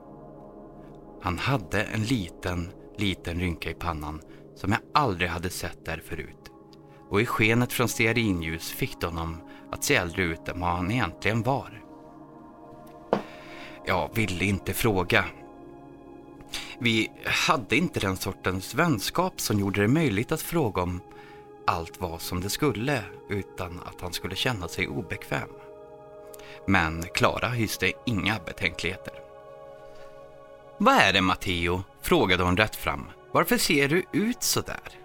Han 1.27 1.39
hade 1.39 1.83
en 1.83 2.03
liten, 2.03 2.73
liten 2.99 3.41
rynka 3.41 3.71
i 3.71 3.75
pannan 3.75 4.21
som 4.55 4.73
jag 4.73 4.81
aldrig 4.95 5.31
hade 5.31 5.51
sett 5.51 5.85
där 5.85 6.03
förut. 6.05 6.51
Och 7.11 7.21
i 7.21 7.27
skenet 7.27 7.73
från 7.73 7.89
stearinljus 7.89 8.71
fick 8.71 9.01
det 9.01 9.07
honom 9.07 9.37
att 9.71 9.85
se 9.85 9.95
äldre 9.95 10.23
ut 10.23 10.49
än 10.49 10.61
vad 10.61 10.71
han 10.71 10.91
egentligen 10.91 11.43
var. 11.43 11.83
Jag 13.87 14.11
ville 14.15 14.45
inte 14.45 14.75
fråga. 14.75 15.25
Vi 16.79 17.11
hade 17.25 17.77
inte 17.77 18.01
den 18.01 18.17
sortens 18.17 18.75
vänskap 18.75 19.41
som 19.41 19.61
gjorde 19.61 19.81
det 19.81 19.89
möjligt 19.89 20.33
att 20.33 20.43
fråga 20.43 20.83
om 20.83 21.01
allt 21.67 22.01
var 22.01 22.19
som 22.19 22.41
det 22.41 22.51
skulle 22.51 23.03
utan 23.29 23.81
att 23.81 24.01
han 24.01 24.13
skulle 24.13 24.35
känna 24.37 24.69
sig 24.69 24.89
obekväm. 24.89 25.51
Men 26.67 27.03
Klara 27.03 27.49
hyste 27.49 27.93
inga 28.07 28.39
betänkligheter. 28.47 29.26
Vad 30.79 30.95
är 30.95 31.13
det 31.13 31.21
Matteo? 31.21 31.83
frågade 32.03 32.43
hon 32.43 32.57
rätt 32.57 32.77
fram. 32.77 33.07
Varför 33.33 33.59
ser 33.59 33.89
du 33.89 34.05
ut 34.13 34.43
så 34.43 34.61
där? 34.61 35.01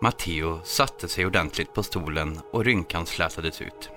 Matteo 0.00 0.60
satte 0.64 1.08
sig 1.08 1.26
ordentligt 1.26 1.74
på 1.74 1.82
stolen 1.82 2.40
och 2.52 2.64
rynkan 2.64 3.06
slätades 3.06 3.60
ut. 3.62 3.90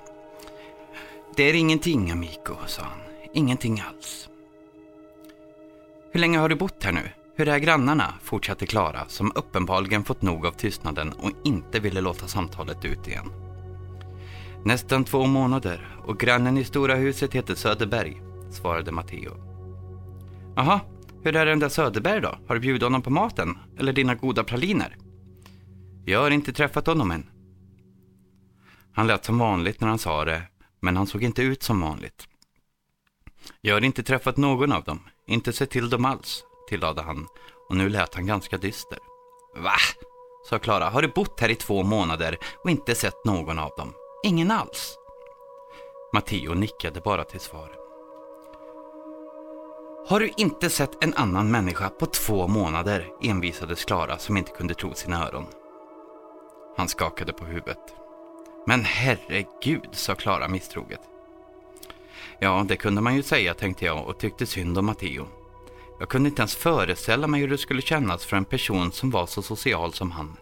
Det 1.36 1.44
är 1.44 1.54
ingenting, 1.54 2.12
Amico, 2.12 2.56
sa 2.68 2.82
han. 2.82 3.00
Ingenting 3.34 3.84
alls. 3.90 4.30
Hur 6.12 6.20
länge 6.20 6.38
har 6.38 6.50
du 6.50 6.56
bott 6.56 6.84
här 6.84 6.92
nu? 6.92 7.10
Hur 7.36 7.48
är 7.48 7.60
grannarna? 7.60 8.14
fortsatte 8.24 8.66
Klara 8.66 9.06
som 9.08 9.32
uppenbarligen 9.36 10.04
fått 10.04 10.22
nog 10.22 10.46
av 10.46 10.52
tystnaden 10.52 11.14
och 11.14 11.32
inte 11.44 11.80
ville 11.80 12.02
låta 12.02 12.28
samtalet 12.28 12.86
ut 12.86 13.08
igen. 13.08 13.32
Nästan 14.64 15.04
två 15.04 15.26
månader 15.26 15.98
och 16.06 16.20
grannen 16.20 16.58
i 16.58 16.64
stora 16.64 16.96
huset 16.96 17.34
heter 17.34 17.56
Söderberg, 17.56 18.22
svarade 18.52 18.92
Matteo. 18.92 19.57
Jaha, 20.60 20.80
hur 21.24 21.36
är 21.36 21.46
den 21.46 21.60
där 21.60 21.70
Söderberg 21.70 22.22
då? 22.22 22.38
Har 22.48 22.56
du 22.56 22.62
bjudit 22.62 22.84
honom 22.84 23.02
på 23.02 23.10
maten? 23.10 23.58
Eller 23.80 23.94
dina 23.94 24.16
goda 24.16 24.44
praliner? 24.44 24.98
Jag 26.06 26.20
har 26.20 26.32
inte 26.32 26.54
träffat 26.54 26.88
honom 26.88 27.12
än. 27.12 27.30
Han 28.94 29.08
lät 29.08 29.26
som 29.26 29.38
vanligt 29.38 29.82
när 29.82 29.88
han 29.88 30.00
sa 30.00 30.26
det, 30.26 30.42
men 30.80 30.98
han 30.98 31.08
såg 31.08 31.24
inte 31.24 31.42
ut 31.42 31.64
som 31.64 31.82
vanligt. 31.82 32.28
Jag 33.62 33.76
har 33.76 33.82
inte 33.82 34.04
träffat 34.04 34.38
någon 34.38 34.72
av 34.72 34.84
dem, 34.84 35.00
inte 35.28 35.54
sett 35.54 35.70
till 35.70 35.90
dem 35.90 36.06
alls, 36.06 36.44
tillade 36.70 37.02
han 37.02 37.28
och 37.70 37.76
nu 37.78 37.90
lät 37.90 38.16
han 38.16 38.26
ganska 38.26 38.58
dyster. 38.58 39.00
Va? 39.56 39.78
sa 40.50 40.60
Klara. 40.60 40.90
Har 40.90 41.02
du 41.02 41.08
bott 41.08 41.40
här 41.40 41.50
i 41.50 41.56
två 41.56 41.84
månader 41.84 42.38
och 42.64 42.70
inte 42.70 42.96
sett 42.96 43.26
någon 43.26 43.60
av 43.60 43.72
dem? 43.78 43.94
Ingen 44.26 44.52
alls? 44.52 44.96
Matteo 46.14 46.54
nickade 46.54 47.02
bara 47.02 47.24
till 47.24 47.40
svar. 47.40 47.87
Har 50.10 50.20
du 50.20 50.32
inte 50.38 50.70
sett 50.70 51.04
en 51.04 51.14
annan 51.14 51.52
människa 51.52 51.90
på 51.90 52.06
två 52.06 52.48
månader? 52.48 53.08
envisades 53.24 53.86
Klara 53.86 54.18
som 54.18 54.38
inte 54.38 54.52
kunde 54.52 54.74
tro 54.74 54.94
sina 54.94 55.28
öron. 55.28 55.46
Han 56.78 56.88
skakade 56.88 57.34
på 57.34 57.46
huvudet. 57.46 57.96
Men 58.68 58.84
herregud, 58.84 59.90
sa 59.92 60.16
Klara 60.16 60.48
misstroget. 60.48 61.00
Ja, 62.40 62.66
det 62.68 62.76
kunde 62.76 63.02
man 63.02 63.16
ju 63.16 63.24
säga 63.24 63.54
tänkte 63.54 63.86
jag 63.86 64.08
och 64.08 64.20
tyckte 64.20 64.46
synd 64.46 64.78
om 64.78 64.86
Matteo. 64.86 65.28
Jag 66.00 66.10
kunde 66.10 66.30
inte 66.30 66.42
ens 66.42 66.56
föreställa 66.56 67.28
mig 67.28 67.42
hur 67.42 67.48
det 67.48 67.58
skulle 67.58 67.82
kännas 67.82 68.26
för 68.26 68.38
en 68.38 68.46
person 68.46 68.92
som 68.92 69.12
var 69.12 69.26
så 69.26 69.42
social 69.42 69.94
som 69.94 70.12
han. 70.12 70.38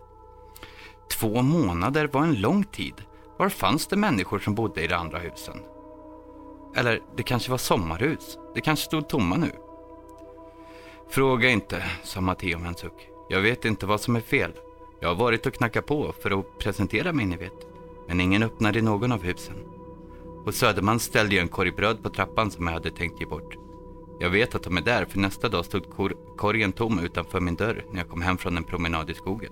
Två 1.12 1.42
månader 1.42 2.08
var 2.08 2.24
en 2.24 2.42
lång 2.42 2.64
tid. 2.64 2.96
Var 3.38 3.50
fanns 3.50 3.88
det 3.88 3.96
människor 3.96 4.40
som 4.40 4.56
bodde 4.56 4.84
i 4.84 4.88
de 4.88 4.96
andra 4.96 5.20
husen? 5.20 5.75
Eller 6.76 7.02
det 7.16 7.24
kanske 7.24 7.52
var 7.52 7.58
sommarhus. 7.58 8.38
Det 8.54 8.62
kanske 8.62 8.86
stod 8.86 9.10
tomma 9.10 9.38
nu. 9.38 9.52
Fråga 11.10 11.50
inte, 11.50 11.84
sa 12.04 12.22
Matteo 12.22 12.60
med 12.60 12.68
en 12.68 12.76
suck. 12.76 13.10
Jag 13.30 13.42
vet 13.42 13.66
inte 13.66 13.86
vad 13.86 14.02
som 14.02 14.16
är 14.16 14.22
fel. 14.22 14.52
Jag 15.00 15.10
har 15.10 15.16
varit 15.16 15.46
och 15.46 15.54
knackat 15.54 15.86
på 15.86 16.14
för 16.22 16.40
att 16.40 16.60
presentera 16.60 17.14
mig, 17.14 17.26
ni 17.26 17.38
vet. 17.38 17.68
Men 18.08 18.22
ingen 18.22 18.44
öppnade 18.44 18.80
i 18.80 18.82
någon 18.82 19.12
av 19.12 19.24
husen. 19.24 19.56
Och 20.46 20.56
Söderman 20.56 21.00
ställde 21.00 21.36
ju 21.36 21.42
en 21.42 21.48
korg 21.48 21.72
bröd 21.72 22.04
på 22.04 22.10
trappan 22.10 22.52
som 22.52 22.68
jag 22.68 22.74
hade 22.74 22.92
tänkt 22.92 23.20
ge 23.20 23.26
bort. 23.26 23.58
Jag 24.20 24.30
vet 24.30 24.56
att 24.56 24.64
de 24.64 24.78
är 24.78 24.82
där 24.82 25.06
för 25.06 25.20
nästa 25.20 25.50
dag 25.50 25.66
stod 25.66 25.90
kor 25.90 26.16
korgen 26.38 26.72
tom 26.72 27.00
utanför 27.00 27.40
min 27.40 27.56
dörr 27.56 27.86
när 27.92 28.00
jag 28.00 28.10
kom 28.10 28.22
hem 28.22 28.38
från 28.38 28.58
en 28.58 28.64
promenad 28.64 29.10
i 29.10 29.14
skogen. 29.14 29.52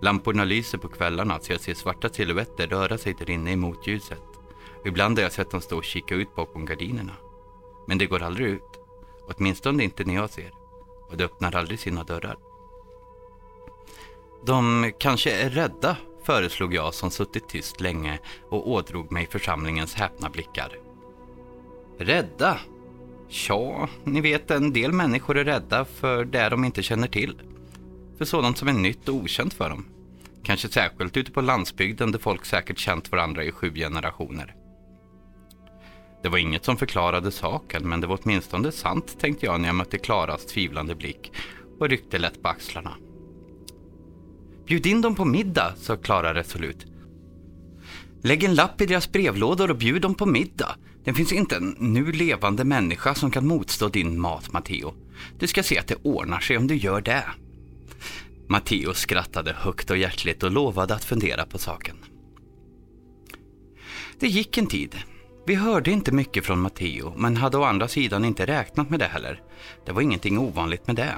Lamporna 0.00 0.44
lyser 0.44 0.78
på 0.78 0.88
kvällarna 0.88 1.40
så 1.40 1.52
jag 1.52 1.60
ser 1.60 1.74
svarta 1.74 2.08
silhuetter 2.08 2.66
röra 2.66 2.98
sig 2.98 3.14
där 3.18 3.30
inne 3.30 3.52
i 3.52 3.56
motljuset. 3.56 4.33
Ibland 4.84 5.18
har 5.18 5.22
jag 5.22 5.32
sett 5.32 5.50
dem 5.50 5.60
stå 5.60 5.76
och 5.76 5.84
kika 5.84 6.14
ut 6.14 6.34
bakom 6.34 6.66
gardinerna. 6.66 7.12
Men 7.86 7.98
det 7.98 8.06
går 8.06 8.22
aldrig 8.22 8.48
ut. 8.48 8.80
Åtminstone 9.28 9.84
inte 9.84 10.04
när 10.04 10.14
jag 10.14 10.30
ser. 10.30 10.50
Och 11.10 11.16
det 11.16 11.24
öppnar 11.24 11.56
aldrig 11.56 11.78
sina 11.78 12.04
dörrar. 12.04 12.36
De 14.46 14.92
kanske 14.98 15.30
är 15.30 15.50
rädda, 15.50 15.96
föreslog 16.24 16.74
jag 16.74 16.94
som 16.94 17.10
suttit 17.10 17.48
tyst 17.48 17.80
länge 17.80 18.18
och 18.48 18.70
ådrog 18.70 19.12
mig 19.12 19.26
församlingens 19.26 19.94
häpna 19.94 20.30
blickar. 20.30 20.78
Rädda? 21.98 22.58
Tja, 23.28 23.88
ni 24.04 24.20
vet 24.20 24.50
en 24.50 24.72
del 24.72 24.92
människor 24.92 25.38
är 25.38 25.44
rädda 25.44 25.84
för 25.84 26.24
det 26.24 26.48
de 26.48 26.64
inte 26.64 26.82
känner 26.82 27.08
till. 27.08 27.40
För 28.18 28.24
sådant 28.24 28.58
som 28.58 28.68
är 28.68 28.72
nytt 28.72 29.08
och 29.08 29.14
okänt 29.14 29.54
för 29.54 29.70
dem. 29.70 29.86
Kanske 30.42 30.68
särskilt 30.68 31.16
ute 31.16 31.32
på 31.32 31.40
landsbygden 31.40 32.12
där 32.12 32.18
folk 32.18 32.44
säkert 32.44 32.78
känt 32.78 33.12
varandra 33.12 33.44
i 33.44 33.52
sju 33.52 33.74
generationer. 33.74 34.54
Det 36.24 36.30
var 36.30 36.38
inget 36.38 36.64
som 36.64 36.76
förklarade 36.76 37.30
saken, 37.30 37.88
men 37.88 38.00
det 38.00 38.06
var 38.06 38.18
åtminstone 38.22 38.72
sant 38.72 39.20
tänkte 39.20 39.46
jag 39.46 39.60
när 39.60 39.68
jag 39.68 39.74
mötte 39.74 39.98
Klaras 39.98 40.46
tvivlande 40.46 40.94
blick 40.94 41.32
och 41.78 41.88
ryckte 41.88 42.18
lätt 42.18 42.42
på 42.42 42.48
axlarna. 42.48 42.94
Bjud 44.66 44.86
in 44.86 45.00
dem 45.00 45.14
på 45.14 45.24
middag, 45.24 45.74
sa 45.76 45.96
Klara 45.96 46.34
resolut. 46.34 46.86
Lägg 48.22 48.44
en 48.44 48.54
lapp 48.54 48.80
i 48.80 48.86
deras 48.86 49.12
brevlådor 49.12 49.70
och 49.70 49.76
bjud 49.76 50.02
dem 50.02 50.14
på 50.14 50.26
middag. 50.26 50.76
Det 51.04 51.14
finns 51.14 51.32
inte 51.32 51.56
en 51.56 51.76
nu 51.78 52.12
levande 52.12 52.64
människa 52.64 53.14
som 53.14 53.30
kan 53.30 53.46
motstå 53.46 53.88
din 53.88 54.20
mat, 54.20 54.52
Matteo. 54.52 54.94
Du 55.38 55.46
ska 55.46 55.62
se 55.62 55.78
att 55.78 55.86
det 55.86 55.96
ordnar 56.02 56.40
sig 56.40 56.56
om 56.56 56.66
du 56.66 56.76
gör 56.76 57.00
det. 57.00 57.24
Matteo 58.48 58.94
skrattade 58.94 59.52
högt 59.52 59.90
och 59.90 59.96
hjärtligt 59.96 60.42
och 60.42 60.50
lovade 60.50 60.94
att 60.94 61.04
fundera 61.04 61.46
på 61.46 61.58
saken. 61.58 61.96
Det 64.18 64.28
gick 64.28 64.58
en 64.58 64.66
tid. 64.66 64.96
Vi 65.46 65.54
hörde 65.54 65.90
inte 65.90 66.12
mycket 66.12 66.46
från 66.46 66.60
Matteo, 66.60 67.12
men 67.16 67.36
hade 67.36 67.58
å 67.58 67.62
andra 67.62 67.88
sidan 67.88 68.24
inte 68.24 68.46
räknat 68.46 68.90
med 68.90 68.98
det 68.98 69.06
heller. 69.06 69.42
Det 69.84 69.92
var 69.92 70.02
ingenting 70.02 70.38
ovanligt 70.38 70.86
med 70.86 70.96
det. 70.96 71.14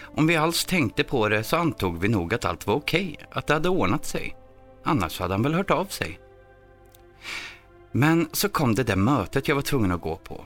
Om 0.00 0.26
vi 0.26 0.36
alls 0.36 0.64
tänkte 0.64 1.04
på 1.04 1.28
det 1.28 1.44
så 1.44 1.56
antog 1.56 2.00
vi 2.00 2.08
nog 2.08 2.34
att 2.34 2.44
allt 2.44 2.66
var 2.66 2.74
okej, 2.74 3.14
okay, 3.14 3.26
att 3.30 3.46
det 3.46 3.54
hade 3.54 3.68
ordnat 3.68 4.04
sig. 4.04 4.36
Annars 4.84 5.20
hade 5.20 5.34
han 5.34 5.42
väl 5.42 5.54
hört 5.54 5.70
av 5.70 5.84
sig. 5.84 6.20
Men 7.92 8.28
så 8.32 8.48
kom 8.48 8.74
det 8.74 8.82
där 8.82 8.96
mötet 8.96 9.48
jag 9.48 9.54
var 9.54 9.62
tvungen 9.62 9.92
att 9.92 10.00
gå 10.00 10.16
på. 10.16 10.44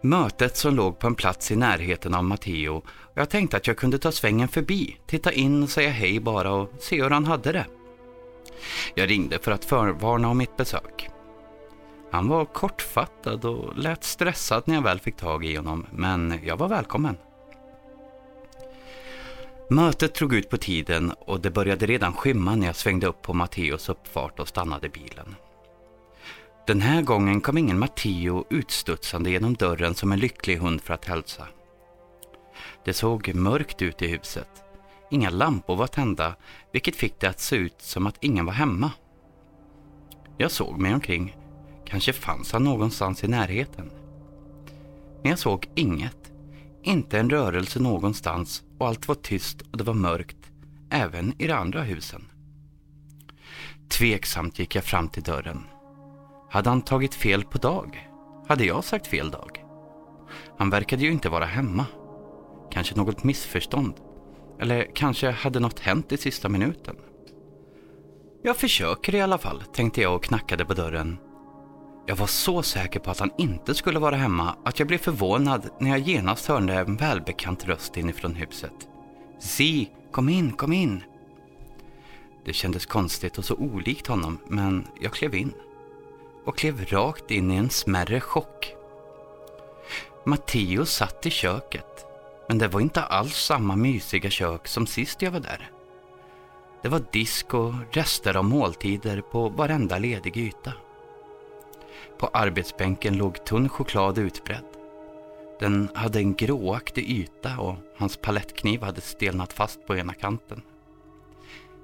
Mötet 0.00 0.56
som 0.56 0.74
låg 0.74 0.98
på 0.98 1.06
en 1.06 1.14
plats 1.14 1.50
i 1.50 1.56
närheten 1.56 2.14
av 2.14 2.24
Matteo 2.24 2.76
och 2.76 2.84
jag 3.14 3.30
tänkte 3.30 3.56
att 3.56 3.66
jag 3.66 3.76
kunde 3.76 3.98
ta 3.98 4.12
svängen 4.12 4.48
förbi, 4.48 4.96
titta 5.06 5.32
in 5.32 5.62
och 5.62 5.70
säga 5.70 5.90
hej 5.90 6.20
bara 6.20 6.52
och 6.52 6.72
se 6.78 7.02
hur 7.02 7.10
han 7.10 7.24
hade 7.24 7.52
det. 7.52 7.66
Jag 8.94 9.10
ringde 9.10 9.38
för 9.38 9.52
att 9.52 9.64
förvarna 9.64 10.28
om 10.28 10.38
mitt 10.38 10.56
besök. 10.56 11.10
Han 12.10 12.28
var 12.28 12.44
kortfattad 12.44 13.44
och 13.44 13.76
lät 13.76 14.04
stressad 14.04 14.62
när 14.66 14.74
jag 14.74 14.82
väl 14.82 15.00
fick 15.00 15.16
tag 15.16 15.44
i 15.44 15.56
honom, 15.56 15.86
men 15.90 16.40
jag 16.44 16.56
var 16.56 16.68
välkommen. 16.68 17.16
Mötet 19.70 20.14
drog 20.14 20.34
ut 20.34 20.50
på 20.50 20.56
tiden 20.56 21.10
och 21.10 21.40
det 21.40 21.50
började 21.50 21.86
redan 21.86 22.12
skymma 22.12 22.54
när 22.54 22.66
jag 22.66 22.76
svängde 22.76 23.06
upp 23.06 23.22
på 23.22 23.34
Matteos 23.34 23.88
uppfart 23.88 24.40
och 24.40 24.48
stannade 24.48 24.88
bilen. 24.88 25.34
Den 26.66 26.80
här 26.80 27.02
gången 27.02 27.40
kom 27.40 27.58
ingen 27.58 27.78
Matteo 27.78 28.44
utstudsande 28.50 29.30
genom 29.30 29.54
dörren 29.54 29.94
som 29.94 30.12
en 30.12 30.18
lycklig 30.18 30.56
hund 30.56 30.80
för 30.80 30.94
att 30.94 31.04
hälsa. 31.04 31.46
Det 32.84 32.92
såg 32.92 33.34
mörkt 33.34 33.82
ut 33.82 34.02
i 34.02 34.06
huset. 34.06 34.48
Inga 35.10 35.30
lampor 35.30 35.76
var 35.76 35.86
tända, 35.86 36.34
vilket 36.72 36.96
fick 36.96 37.20
det 37.20 37.28
att 37.28 37.40
se 37.40 37.56
ut 37.56 37.82
som 37.82 38.06
att 38.06 38.24
ingen 38.24 38.46
var 38.46 38.52
hemma. 38.52 38.90
Jag 40.36 40.50
såg 40.50 40.78
mig 40.78 40.94
omkring. 40.94 41.36
Kanske 41.90 42.12
fanns 42.12 42.52
han 42.52 42.64
någonstans 42.64 43.24
i 43.24 43.28
närheten. 43.28 43.90
Men 45.22 45.30
jag 45.30 45.38
såg 45.38 45.68
inget. 45.74 46.32
Inte 46.82 47.18
en 47.18 47.30
rörelse 47.30 47.80
någonstans 47.80 48.62
och 48.78 48.88
allt 48.88 49.08
var 49.08 49.14
tyst 49.14 49.60
och 49.60 49.78
det 49.78 49.84
var 49.84 49.94
mörkt, 49.94 50.50
även 50.90 51.34
i 51.38 51.46
de 51.46 51.52
andra 51.52 51.82
husen. 51.82 52.24
Tveksamt 53.88 54.58
gick 54.58 54.74
jag 54.74 54.84
fram 54.84 55.08
till 55.08 55.22
dörren. 55.22 55.64
Hade 56.50 56.70
han 56.70 56.82
tagit 56.82 57.14
fel 57.14 57.44
på 57.44 57.58
dag? 57.58 58.08
Hade 58.48 58.64
jag 58.64 58.84
sagt 58.84 59.06
fel 59.06 59.30
dag? 59.30 59.64
Han 60.58 60.70
verkade 60.70 61.02
ju 61.02 61.12
inte 61.12 61.28
vara 61.28 61.44
hemma. 61.44 61.86
Kanske 62.70 62.94
något 62.94 63.24
missförstånd. 63.24 63.94
Eller 64.60 64.94
kanske 64.94 65.30
hade 65.30 65.60
något 65.60 65.80
hänt 65.80 66.12
i 66.12 66.16
sista 66.16 66.48
minuten. 66.48 66.96
Jag 68.42 68.56
försöker 68.56 69.14
i 69.14 69.20
alla 69.20 69.38
fall, 69.38 69.62
tänkte 69.72 70.00
jag 70.00 70.14
och 70.14 70.24
knackade 70.24 70.64
på 70.64 70.74
dörren 70.74 71.18
jag 72.06 72.16
var 72.16 72.26
så 72.26 72.62
säker 72.62 73.00
på 73.00 73.10
att 73.10 73.18
han 73.18 73.30
inte 73.38 73.74
skulle 73.74 73.98
vara 73.98 74.16
hemma 74.16 74.56
att 74.64 74.78
jag 74.78 74.88
blev 74.88 74.98
förvånad 74.98 75.70
när 75.78 75.90
jag 75.90 75.98
genast 75.98 76.46
hörde 76.46 76.74
en 76.74 76.96
välbekant 76.96 77.64
röst 77.64 77.96
inifrån 77.96 78.34
huset. 78.34 78.88
Si, 79.38 79.90
kom 80.10 80.28
in, 80.28 80.52
kom 80.52 80.72
in. 80.72 81.02
Det 82.44 82.52
kändes 82.52 82.86
konstigt 82.86 83.38
och 83.38 83.44
så 83.44 83.54
olikt 83.54 84.06
honom, 84.06 84.38
men 84.46 84.86
jag 85.00 85.12
klev 85.12 85.34
in. 85.34 85.52
Och 86.44 86.58
klev 86.58 86.84
rakt 86.84 87.30
in 87.30 87.50
i 87.50 87.56
en 87.56 87.70
smärre 87.70 88.20
chock. 88.20 88.74
Matteo 90.24 90.86
satt 90.86 91.26
i 91.26 91.30
köket, 91.30 92.06
men 92.48 92.58
det 92.58 92.68
var 92.68 92.80
inte 92.80 93.02
alls 93.02 93.36
samma 93.36 93.76
mysiga 93.76 94.30
kök 94.30 94.68
som 94.68 94.86
sist 94.86 95.22
jag 95.22 95.30
var 95.30 95.40
där. 95.40 95.70
Det 96.82 96.88
var 96.88 97.02
disk 97.12 97.54
och 97.54 97.74
rester 97.90 98.36
av 98.36 98.44
måltider 98.44 99.20
på 99.20 99.48
varenda 99.48 99.98
ledig 99.98 100.36
yta. 100.36 100.72
På 102.20 102.26
arbetsbänken 102.26 103.16
låg 103.16 103.44
tunn 103.44 103.68
choklad 103.68 104.18
utbredd. 104.18 104.64
Den 105.60 105.88
hade 105.94 106.18
en 106.18 106.34
gråaktig 106.34 107.10
yta 107.10 107.58
och 107.58 107.76
hans 107.98 108.16
palettkniv 108.16 108.82
hade 108.82 109.00
stelnat 109.00 109.52
fast 109.52 109.86
på 109.86 109.96
ena 109.96 110.14
kanten. 110.14 110.62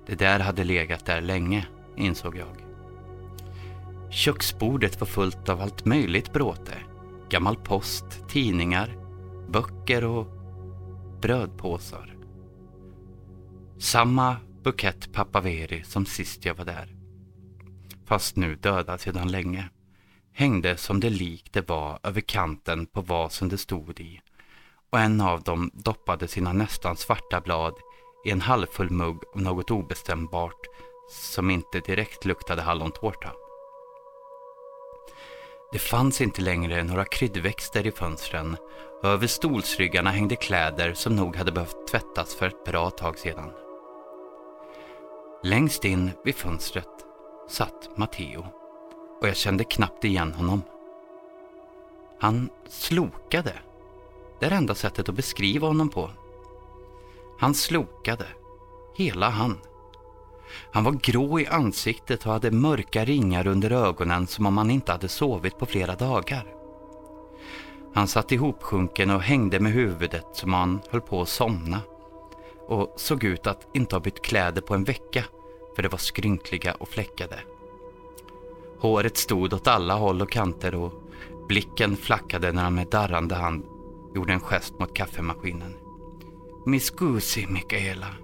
Det 0.06 0.14
där 0.14 0.40
hade 0.40 0.64
legat 0.64 1.06
där 1.06 1.20
länge, 1.20 1.66
insåg 1.96 2.36
jag. 2.36 2.56
Köksbordet 4.10 5.00
var 5.00 5.06
fullt 5.06 5.48
av 5.48 5.60
allt 5.60 5.84
möjligt 5.84 6.32
bråte. 6.32 6.74
Gammal 7.28 7.56
post, 7.56 8.28
tidningar, 8.28 8.96
böcker 9.48 10.04
och 10.04 10.26
brödpåsar. 11.20 12.16
Samma 13.78 14.36
bukett 14.62 15.12
papaveri 15.12 15.82
som 15.84 16.06
sist 16.06 16.44
jag 16.44 16.54
var 16.54 16.64
där. 16.64 16.94
Fast 18.04 18.36
nu 18.36 18.54
döda 18.54 18.98
sedan 18.98 19.28
länge. 19.28 19.68
Hängde 20.38 20.76
som 20.76 21.00
det 21.00 21.10
lik 21.10 21.52
det 21.52 21.68
var 21.68 21.98
över 22.02 22.20
kanten 22.20 22.86
på 22.86 23.00
vasen 23.00 23.48
det 23.48 23.58
stod 23.58 24.00
i 24.00 24.20
och 24.92 24.98
en 24.98 25.20
av 25.20 25.42
dem 25.42 25.70
doppade 25.74 26.28
sina 26.28 26.52
nästan 26.52 26.96
svarta 26.96 27.40
blad 27.40 27.74
i 28.26 28.30
en 28.30 28.40
halvfull 28.40 28.90
mugg 28.90 29.22
av 29.34 29.42
något 29.42 29.70
obestämbart 29.70 30.66
som 31.10 31.50
inte 31.50 31.80
direkt 31.80 32.24
luktade 32.24 32.62
hallontårta. 32.62 33.32
Det 35.72 35.78
fanns 35.78 36.20
inte 36.20 36.42
längre 36.42 36.84
några 36.84 37.04
kryddväxter 37.04 37.86
i 37.86 37.92
fönstren 37.92 38.56
och 39.02 39.08
över 39.08 39.26
stolsryggarna 39.26 40.10
hängde 40.10 40.36
kläder 40.36 40.94
som 40.94 41.16
nog 41.16 41.36
hade 41.36 41.52
behövt 41.52 41.88
tvättas 41.90 42.34
för 42.34 42.46
ett 42.46 42.64
bra 42.64 42.90
tag 42.90 43.18
sedan. 43.18 43.50
Längst 45.42 45.84
in 45.84 46.10
vid 46.24 46.34
fönstret 46.34 47.06
satt 47.48 47.98
Matteo 47.98 48.65
och 49.20 49.28
jag 49.28 49.36
kände 49.36 49.64
knappt 49.64 50.04
igen 50.04 50.32
honom. 50.32 50.62
Han 52.20 52.48
slokade. 52.68 53.52
Det 54.40 54.46
är 54.46 54.50
det 54.50 54.56
enda 54.56 54.74
sättet 54.74 55.08
att 55.08 55.14
beskriva 55.14 55.66
honom 55.66 55.88
på. 55.88 56.10
Han 57.38 57.54
slokade. 57.54 58.26
Hela 58.96 59.28
han. 59.28 59.58
Han 60.72 60.84
var 60.84 60.92
grå 60.92 61.40
i 61.40 61.46
ansiktet 61.46 62.26
och 62.26 62.32
hade 62.32 62.50
mörka 62.50 63.04
ringar 63.04 63.46
under 63.46 63.70
ögonen 63.70 64.26
som 64.26 64.46
om 64.46 64.58
han 64.58 64.70
inte 64.70 64.92
hade 64.92 65.08
sovit 65.08 65.58
på 65.58 65.66
flera 65.66 65.94
dagar. 65.94 66.46
Han 67.94 68.08
satt 68.08 68.32
ihopsjunken 68.32 69.10
och 69.10 69.22
hängde 69.22 69.60
med 69.60 69.72
huvudet 69.72 70.26
som 70.32 70.54
om 70.54 70.60
han 70.60 70.80
höll 70.90 71.00
på 71.00 71.22
att 71.22 71.28
somna 71.28 71.80
och 72.68 72.94
såg 72.96 73.24
ut 73.24 73.46
att 73.46 73.66
inte 73.72 73.94
ha 73.94 74.00
bytt 74.00 74.22
kläder 74.22 74.60
på 74.60 74.74
en 74.74 74.84
vecka 74.84 75.24
för 75.76 75.82
det 75.82 75.88
var 75.88 75.98
skrynkliga 75.98 76.74
och 76.74 76.88
fläckade. 76.88 77.38
Håret 78.80 79.16
stod 79.16 79.52
åt 79.52 79.66
alla 79.66 79.94
håll 79.94 80.22
och 80.22 80.30
kanter 80.30 80.74
och 80.74 80.92
blicken 81.48 81.96
flackade 81.96 82.52
när 82.52 82.62
han 82.62 82.74
med 82.74 82.88
darrande 82.88 83.34
hand 83.34 83.64
gjorde 84.14 84.32
en 84.32 84.40
gest 84.40 84.78
mot 84.78 84.94
kaffemaskinen. 84.94 85.74
Miss 86.66 86.90
scusi, 86.90 87.46
Mikaela. 87.46 88.14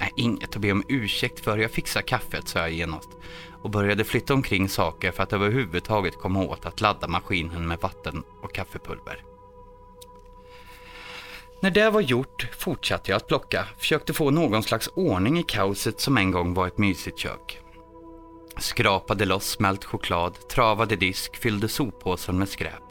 Nej, 0.00 0.12
inget 0.16 0.56
att 0.56 0.62
be 0.62 0.72
om 0.72 0.84
ursäkt 0.88 1.40
för. 1.40 1.58
Jag 1.58 1.70
fixar 1.70 2.00
kaffet, 2.00 2.48
sa 2.48 2.58
jag 2.58 2.72
genast 2.72 3.10
och 3.62 3.70
började 3.70 4.04
flytta 4.04 4.34
omkring 4.34 4.68
saker 4.68 5.12
för 5.12 5.22
att 5.22 5.32
överhuvudtaget 5.32 6.18
komma 6.18 6.44
åt 6.44 6.66
att 6.66 6.80
ladda 6.80 7.08
maskinen 7.08 7.68
med 7.68 7.78
vatten 7.80 8.22
och 8.42 8.54
kaffepulver. 8.54 9.22
När 11.60 11.70
det 11.70 11.90
var 11.90 12.00
gjort 12.00 12.48
fortsatte 12.58 13.10
jag 13.10 13.16
att 13.16 13.28
plocka, 13.28 13.66
försökte 13.78 14.12
få 14.12 14.30
någon 14.30 14.62
slags 14.62 14.88
ordning 14.94 15.38
i 15.38 15.42
kaoset 15.42 16.00
som 16.00 16.16
en 16.16 16.30
gång 16.30 16.54
var 16.54 16.66
ett 16.66 16.78
mysigt 16.78 17.18
kök. 17.18 17.63
Skrapade 18.58 19.24
loss 19.24 19.50
smält 19.50 19.84
choklad, 19.84 20.48
travade 20.48 20.96
disk, 20.96 21.36
fyllde 21.36 21.68
soppåsen 21.68 22.38
med 22.38 22.48
skräp. 22.48 22.82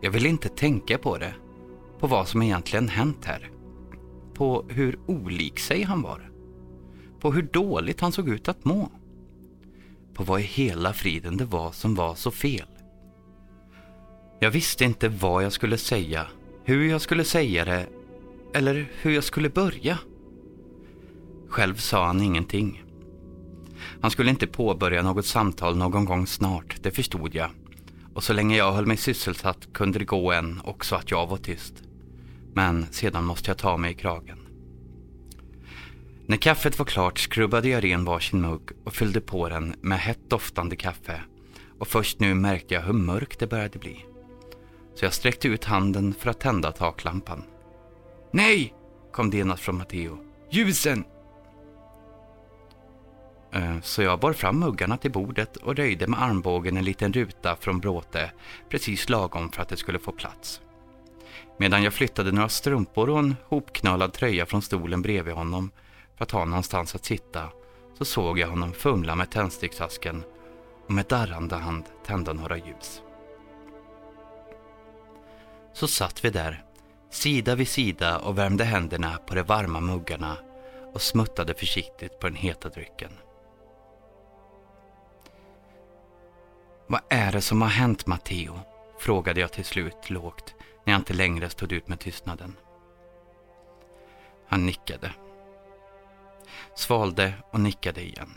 Jag 0.00 0.10
ville 0.10 0.28
inte 0.28 0.48
tänka 0.48 0.98
på 0.98 1.18
det, 1.18 1.34
på 2.00 2.06
vad 2.06 2.28
som 2.28 2.42
egentligen 2.42 2.88
hänt 2.88 3.24
här. 3.24 3.50
På 4.34 4.64
hur 4.68 4.98
olik 5.06 5.58
sig 5.58 5.82
han 5.82 6.02
var. 6.02 6.30
På 7.20 7.32
hur 7.32 7.42
dåligt 7.42 8.00
han 8.00 8.12
såg 8.12 8.28
ut 8.28 8.48
att 8.48 8.64
må. 8.64 8.88
På 10.14 10.24
vad 10.24 10.40
i 10.40 10.42
hela 10.42 10.92
friden 10.92 11.36
det 11.36 11.44
var 11.44 11.72
som 11.72 11.94
var 11.94 12.14
så 12.14 12.30
fel. 12.30 12.68
Jag 14.40 14.50
visste 14.50 14.84
inte 14.84 15.08
vad 15.08 15.44
jag 15.44 15.52
skulle 15.52 15.78
säga, 15.78 16.26
hur 16.64 16.88
jag 16.90 17.00
skulle 17.00 17.24
säga 17.24 17.64
det 17.64 17.86
eller 18.54 18.92
hur 19.02 19.10
jag 19.10 19.24
skulle 19.24 19.48
börja. 19.48 19.98
Själv 21.48 21.74
sa 21.74 22.06
han 22.06 22.20
ingenting. 22.22 22.83
Han 24.04 24.10
skulle 24.10 24.30
inte 24.30 24.46
påbörja 24.46 25.02
något 25.02 25.26
samtal 25.26 25.76
någon 25.76 26.04
gång 26.04 26.26
snart, 26.26 26.76
det 26.82 26.90
förstod 26.90 27.34
jag. 27.34 27.50
Och 28.14 28.24
så 28.24 28.32
länge 28.32 28.56
jag 28.56 28.72
höll 28.72 28.86
mig 28.86 28.96
sysselsatt 28.96 29.68
kunde 29.72 29.98
det 29.98 30.04
gå 30.04 30.32
en 30.32 30.60
också 30.64 30.96
att 30.96 31.10
jag 31.10 31.26
var 31.26 31.36
tyst. 31.36 31.74
Men 32.52 32.86
sedan 32.90 33.24
måste 33.24 33.50
jag 33.50 33.58
ta 33.58 33.76
mig 33.76 33.90
i 33.90 33.94
kragen. 33.94 34.38
När 36.26 36.36
kaffet 36.36 36.78
var 36.78 36.86
klart 36.86 37.18
skrubbade 37.18 37.68
jag 37.68 37.84
ren 37.84 38.04
varsin 38.04 38.40
mugg 38.40 38.70
och 38.84 38.94
fyllde 38.94 39.20
på 39.20 39.48
den 39.48 39.74
med 39.80 39.98
hett 39.98 40.30
doftande 40.30 40.76
kaffe. 40.76 41.20
Och 41.78 41.88
först 41.88 42.20
nu 42.20 42.34
märkte 42.34 42.74
jag 42.74 42.82
hur 42.82 42.92
mörkt 42.92 43.38
det 43.38 43.46
började 43.46 43.78
bli. 43.78 44.04
Så 44.94 45.04
jag 45.04 45.12
sträckte 45.12 45.48
ut 45.48 45.64
handen 45.64 46.14
för 46.18 46.30
att 46.30 46.40
tända 46.40 46.72
taklampan. 46.72 47.42
Nej! 48.32 48.74
kom 49.12 49.30
det 49.30 49.36
genast 49.36 49.62
från 49.62 49.78
Matteo. 49.78 50.18
Ljusen! 50.50 51.04
Eh, 53.54 53.80
så 53.82 54.02
jag 54.02 54.20
bar 54.20 54.32
fram 54.32 54.58
muggarna 54.58 54.96
till 54.96 55.12
bordet 55.12 55.56
och 55.56 55.76
röjde 55.76 56.06
med 56.06 56.22
armbågen 56.22 56.76
en 56.76 56.84
liten 56.84 57.12
ruta 57.12 57.56
från 57.56 57.80
bråte, 57.80 58.30
precis 58.68 59.08
lagom 59.08 59.50
för 59.50 59.62
att 59.62 59.68
det 59.68 59.76
skulle 59.76 59.98
få 59.98 60.12
plats. 60.12 60.60
Medan 61.58 61.82
jag 61.82 61.92
flyttade 61.92 62.32
några 62.32 62.48
strumpor 62.48 63.10
och 63.10 63.18
en 63.18 63.36
hopknölad 63.48 64.12
tröja 64.12 64.46
från 64.46 64.62
stolen 64.62 65.02
bredvid 65.02 65.34
honom 65.34 65.70
för 66.16 66.24
att 66.24 66.30
ha 66.30 66.44
någonstans 66.44 66.94
att 66.94 67.04
sitta, 67.04 67.48
så 67.98 68.04
såg 68.04 68.38
jag 68.38 68.48
honom 68.48 68.72
fumla 68.72 69.14
med 69.14 69.30
tändsticksasken 69.30 70.22
och 70.86 70.90
med 70.90 71.06
darrande 71.08 71.56
hand 71.56 71.84
tända 72.06 72.32
några 72.32 72.56
ljus. 72.56 73.02
Så 75.72 75.88
satt 75.88 76.24
vi 76.24 76.30
där, 76.30 76.64
sida 77.10 77.54
vid 77.54 77.68
sida 77.68 78.18
och 78.18 78.38
värmde 78.38 78.64
händerna 78.64 79.18
på 79.26 79.34
de 79.34 79.42
varma 79.42 79.80
muggarna 79.80 80.36
och 80.94 81.02
smuttade 81.02 81.54
försiktigt 81.54 82.18
på 82.20 82.26
den 82.26 82.36
heta 82.36 82.68
drycken. 82.68 83.10
Vad 86.86 87.00
är 87.08 87.32
det 87.32 87.40
som 87.40 87.62
har 87.62 87.68
hänt 87.68 88.06
Matteo? 88.06 88.58
Frågade 88.98 89.40
jag 89.40 89.52
till 89.52 89.64
slut 89.64 90.10
lågt 90.10 90.54
när 90.84 90.92
jag 90.92 91.00
inte 91.00 91.14
längre 91.14 91.48
stod 91.48 91.72
ut 91.72 91.88
med 91.88 92.00
tystnaden. 92.00 92.56
Han 94.46 94.66
nickade. 94.66 95.12
Svalde 96.74 97.34
och 97.52 97.60
nickade 97.60 98.02
igen. 98.02 98.30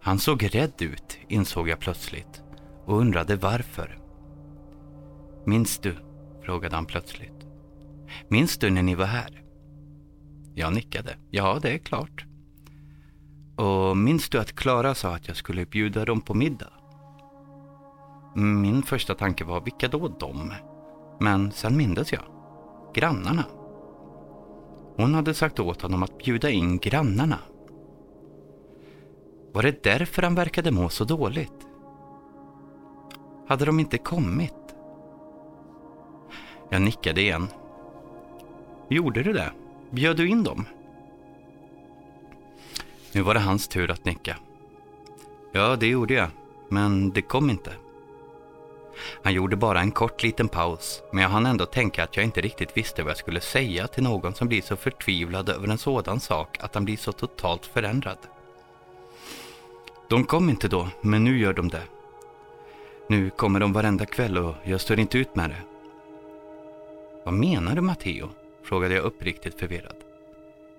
Han 0.00 0.18
såg 0.18 0.54
rädd 0.54 0.82
ut, 0.82 1.18
insåg 1.28 1.68
jag 1.68 1.78
plötsligt 1.78 2.42
och 2.84 2.98
undrade 2.98 3.36
varför. 3.36 3.98
Minns 5.44 5.78
du? 5.78 5.96
frågade 6.42 6.76
han 6.76 6.86
plötsligt. 6.86 7.46
Minns 8.28 8.58
du 8.58 8.70
när 8.70 8.82
ni 8.82 8.94
var 8.94 9.06
här? 9.06 9.42
Jag 10.54 10.74
nickade. 10.74 11.16
Ja, 11.30 11.58
det 11.62 11.70
är 11.70 11.78
klart. 11.78 12.24
Och 13.56 13.96
minns 13.96 14.28
du 14.28 14.38
att 14.38 14.56
Klara 14.56 14.94
sa 14.94 15.14
att 15.14 15.28
jag 15.28 15.36
skulle 15.36 15.66
bjuda 15.66 16.04
dem 16.04 16.20
på 16.20 16.34
middag? 16.34 16.72
Min 18.34 18.82
första 18.82 19.14
tanke 19.14 19.44
var, 19.44 19.60
vilka 19.60 19.88
då 19.88 20.08
dem? 20.08 20.52
Men 21.20 21.52
sen 21.52 21.76
mindes 21.76 22.12
jag. 22.12 22.22
Grannarna. 22.94 23.44
Hon 24.96 25.14
hade 25.14 25.34
sagt 25.34 25.60
åt 25.60 25.82
honom 25.82 26.02
att 26.02 26.18
bjuda 26.18 26.50
in 26.50 26.78
grannarna. 26.78 27.38
Var 29.52 29.62
det 29.62 29.82
därför 29.82 30.22
han 30.22 30.34
verkade 30.34 30.70
må 30.70 30.88
så 30.88 31.04
dåligt? 31.04 31.66
Hade 33.48 33.64
de 33.64 33.80
inte 33.80 33.98
kommit? 33.98 34.76
Jag 36.70 36.82
nickade 36.82 37.20
igen. 37.20 37.48
Gjorde 38.90 39.22
du 39.22 39.32
det? 39.32 39.52
Bjöd 39.90 40.16
du 40.16 40.28
in 40.28 40.44
dem? 40.44 40.64
Nu 43.16 43.22
var 43.22 43.34
det 43.34 43.40
hans 43.40 43.68
tur 43.68 43.90
att 43.90 44.04
nicka. 44.04 44.36
Ja, 45.52 45.76
det 45.76 45.86
gjorde 45.86 46.14
jag. 46.14 46.28
Men 46.68 47.10
det 47.10 47.22
kom 47.22 47.50
inte. 47.50 47.72
Han 49.22 49.32
gjorde 49.32 49.56
bara 49.56 49.80
en 49.80 49.90
kort 49.90 50.22
liten 50.22 50.48
paus, 50.48 51.02
men 51.12 51.22
jag 51.22 51.30
hann 51.30 51.46
ändå 51.46 51.66
tänka 51.66 52.04
att 52.04 52.16
jag 52.16 52.24
inte 52.24 52.40
riktigt 52.40 52.76
visste 52.76 53.02
vad 53.02 53.10
jag 53.10 53.16
skulle 53.16 53.40
säga 53.40 53.86
till 53.86 54.02
någon 54.02 54.34
som 54.34 54.48
blir 54.48 54.62
så 54.62 54.76
förtvivlad 54.76 55.48
över 55.48 55.68
en 55.68 55.78
sådan 55.78 56.20
sak 56.20 56.58
att 56.60 56.74
han 56.74 56.84
blir 56.84 56.96
så 56.96 57.12
totalt 57.12 57.66
förändrad. 57.66 58.18
De 60.08 60.24
kom 60.24 60.50
inte 60.50 60.68
då, 60.68 60.88
men 61.00 61.24
nu 61.24 61.38
gör 61.38 61.52
de 61.52 61.68
det. 61.68 61.82
Nu 63.08 63.30
kommer 63.30 63.60
de 63.60 63.72
varenda 63.72 64.06
kväll 64.06 64.38
och 64.38 64.54
jag 64.64 64.80
står 64.80 64.98
inte 64.98 65.18
ut 65.18 65.36
med 65.36 65.50
det. 65.50 65.62
Vad 67.24 67.34
menar 67.34 67.74
du 67.74 67.80
Matteo? 67.80 68.28
frågade 68.64 68.94
jag 68.94 69.04
uppriktigt 69.04 69.58
förvirrad. 69.58 69.96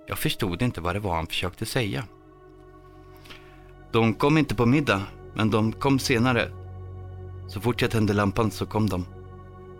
Jag 0.06 0.18
förstod 0.18 0.62
inte 0.62 0.80
vad 0.80 0.94
det 0.94 1.00
var 1.00 1.14
han 1.14 1.26
försökte 1.26 1.66
säga. 1.66 2.04
De 3.92 4.14
kom 4.14 4.38
inte 4.38 4.54
på 4.54 4.66
middag, 4.66 5.02
men 5.34 5.50
de 5.50 5.72
kom 5.72 5.98
senare. 5.98 6.50
Så 7.48 7.60
fort 7.60 7.82
jag 7.82 7.90
tände 7.90 8.12
lampan 8.12 8.50
så 8.50 8.66
kom 8.66 8.88
de. 8.88 9.06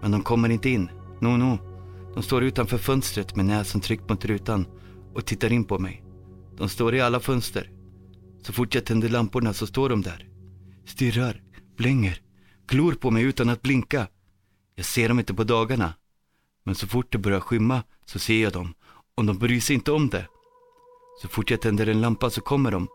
Men 0.00 0.10
de 0.10 0.22
kommer 0.22 0.48
inte 0.48 0.70
in. 0.70 0.90
No, 1.20 1.28
no. 1.28 1.58
De 2.14 2.22
står 2.22 2.44
utanför 2.44 2.78
fönstret 2.78 3.36
med 3.36 3.46
näsan 3.46 3.80
tryckt 3.80 4.08
mot 4.08 4.24
rutan 4.24 4.66
och 5.14 5.24
tittar 5.24 5.52
in 5.52 5.64
på 5.64 5.78
mig. 5.78 6.04
De 6.56 6.68
står 6.68 6.94
i 6.94 7.00
alla 7.00 7.20
fönster. 7.20 7.70
Så 8.42 8.52
fort 8.52 8.74
jag 8.74 8.84
tänder 8.84 9.08
lamporna 9.08 9.52
så 9.52 9.66
står 9.66 9.88
de 9.88 10.02
där. 10.02 10.28
Stirrar, 10.86 11.42
blänger, 11.76 12.22
glor 12.66 12.92
på 12.92 13.10
mig 13.10 13.22
utan 13.22 13.48
att 13.48 13.62
blinka. 13.62 14.08
Jag 14.74 14.86
ser 14.86 15.08
dem 15.08 15.18
inte 15.18 15.34
på 15.34 15.44
dagarna. 15.44 15.94
Men 16.64 16.74
så 16.74 16.86
fort 16.86 17.12
det 17.12 17.18
börjar 17.18 17.40
skymma 17.40 17.82
så 18.04 18.18
ser 18.18 18.42
jag 18.42 18.52
dem 18.52 18.74
och 19.14 19.24
de 19.24 19.38
bryr 19.38 19.60
sig 19.60 19.74
inte 19.74 19.92
om 19.92 20.08
det. 20.08 20.26
Så 21.22 21.28
fort 21.28 21.50
jag 21.50 21.60
tänder 21.60 21.86
en 21.86 22.00
lampa 22.00 22.30
så 22.30 22.40
kommer 22.40 22.70
de 22.70 22.88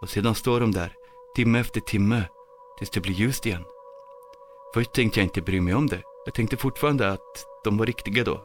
och 0.00 0.08
sedan 0.08 0.34
står 0.34 0.60
de 0.60 0.72
där 0.72 0.92
timme 1.34 1.60
efter 1.60 1.80
timme 1.80 2.24
tills 2.78 2.90
det 2.90 3.00
blir 3.00 3.12
ljust 3.12 3.46
igen. 3.46 3.64
Först 4.74 4.92
tänkte 4.92 5.20
jag 5.20 5.26
inte 5.26 5.42
bry 5.42 5.60
mig 5.60 5.74
om 5.74 5.86
det. 5.86 6.02
Jag 6.24 6.34
tänkte 6.34 6.56
fortfarande 6.56 7.12
att 7.12 7.46
de 7.64 7.76
var 7.76 7.86
riktiga 7.86 8.24
då. 8.24 8.42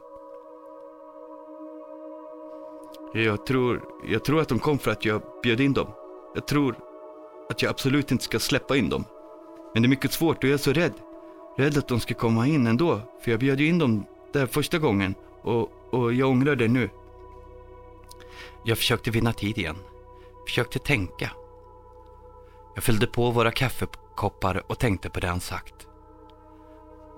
Jag 3.14 3.46
tror, 3.46 3.82
jag 4.04 4.24
tror 4.24 4.40
att 4.40 4.48
de 4.48 4.58
kom 4.58 4.78
för 4.78 4.90
att 4.90 5.04
jag 5.04 5.22
bjöd 5.42 5.60
in 5.60 5.72
dem. 5.72 5.88
Jag 6.34 6.46
tror 6.46 6.76
att 7.50 7.62
jag 7.62 7.70
absolut 7.70 8.12
inte 8.12 8.24
ska 8.24 8.38
släppa 8.38 8.76
in 8.76 8.88
dem. 8.88 9.04
Men 9.74 9.82
det 9.82 9.86
är 9.86 9.90
mycket 9.90 10.12
svårt 10.12 10.36
och 10.36 10.44
jag 10.44 10.54
är 10.54 10.58
så 10.58 10.72
rädd. 10.72 10.92
Rädd 11.56 11.78
att 11.78 11.88
de 11.88 12.00
ska 12.00 12.14
komma 12.14 12.46
in 12.46 12.66
ändå. 12.66 13.00
För 13.24 13.30
jag 13.30 13.40
bjöd 13.40 13.60
ju 13.60 13.66
in 13.66 13.78
dem 13.78 14.06
där 14.32 14.46
första 14.46 14.78
gången 14.78 15.14
och, 15.42 15.70
och 15.90 16.12
jag 16.12 16.30
ångrar 16.30 16.56
det 16.56 16.68
nu. 16.68 16.90
Jag 18.64 18.78
försökte 18.78 19.10
vinna 19.10 19.32
tid 19.32 19.58
igen. 19.58 19.76
Försökte 20.46 20.78
tänka. 20.78 21.30
Jag 22.74 22.84
fyllde 22.84 23.06
på 23.06 23.30
våra 23.30 23.50
kaffekoppar 23.50 24.62
och 24.66 24.78
tänkte 24.78 25.10
på 25.10 25.20
det 25.20 25.26
han 25.26 25.40
sagt. 25.40 25.86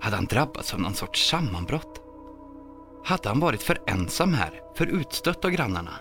Hade 0.01 0.15
han 0.15 0.25
drabbats 0.25 0.73
av 0.73 0.79
någon 0.79 0.93
sorts 0.93 1.29
sammanbrott? 1.29 2.01
Hade 3.03 3.29
han 3.29 3.39
varit 3.39 3.63
för 3.63 3.81
ensam 3.87 4.33
här, 4.33 4.61
för 4.75 4.85
utstött 4.85 5.45
av 5.45 5.51
grannarna? 5.51 5.93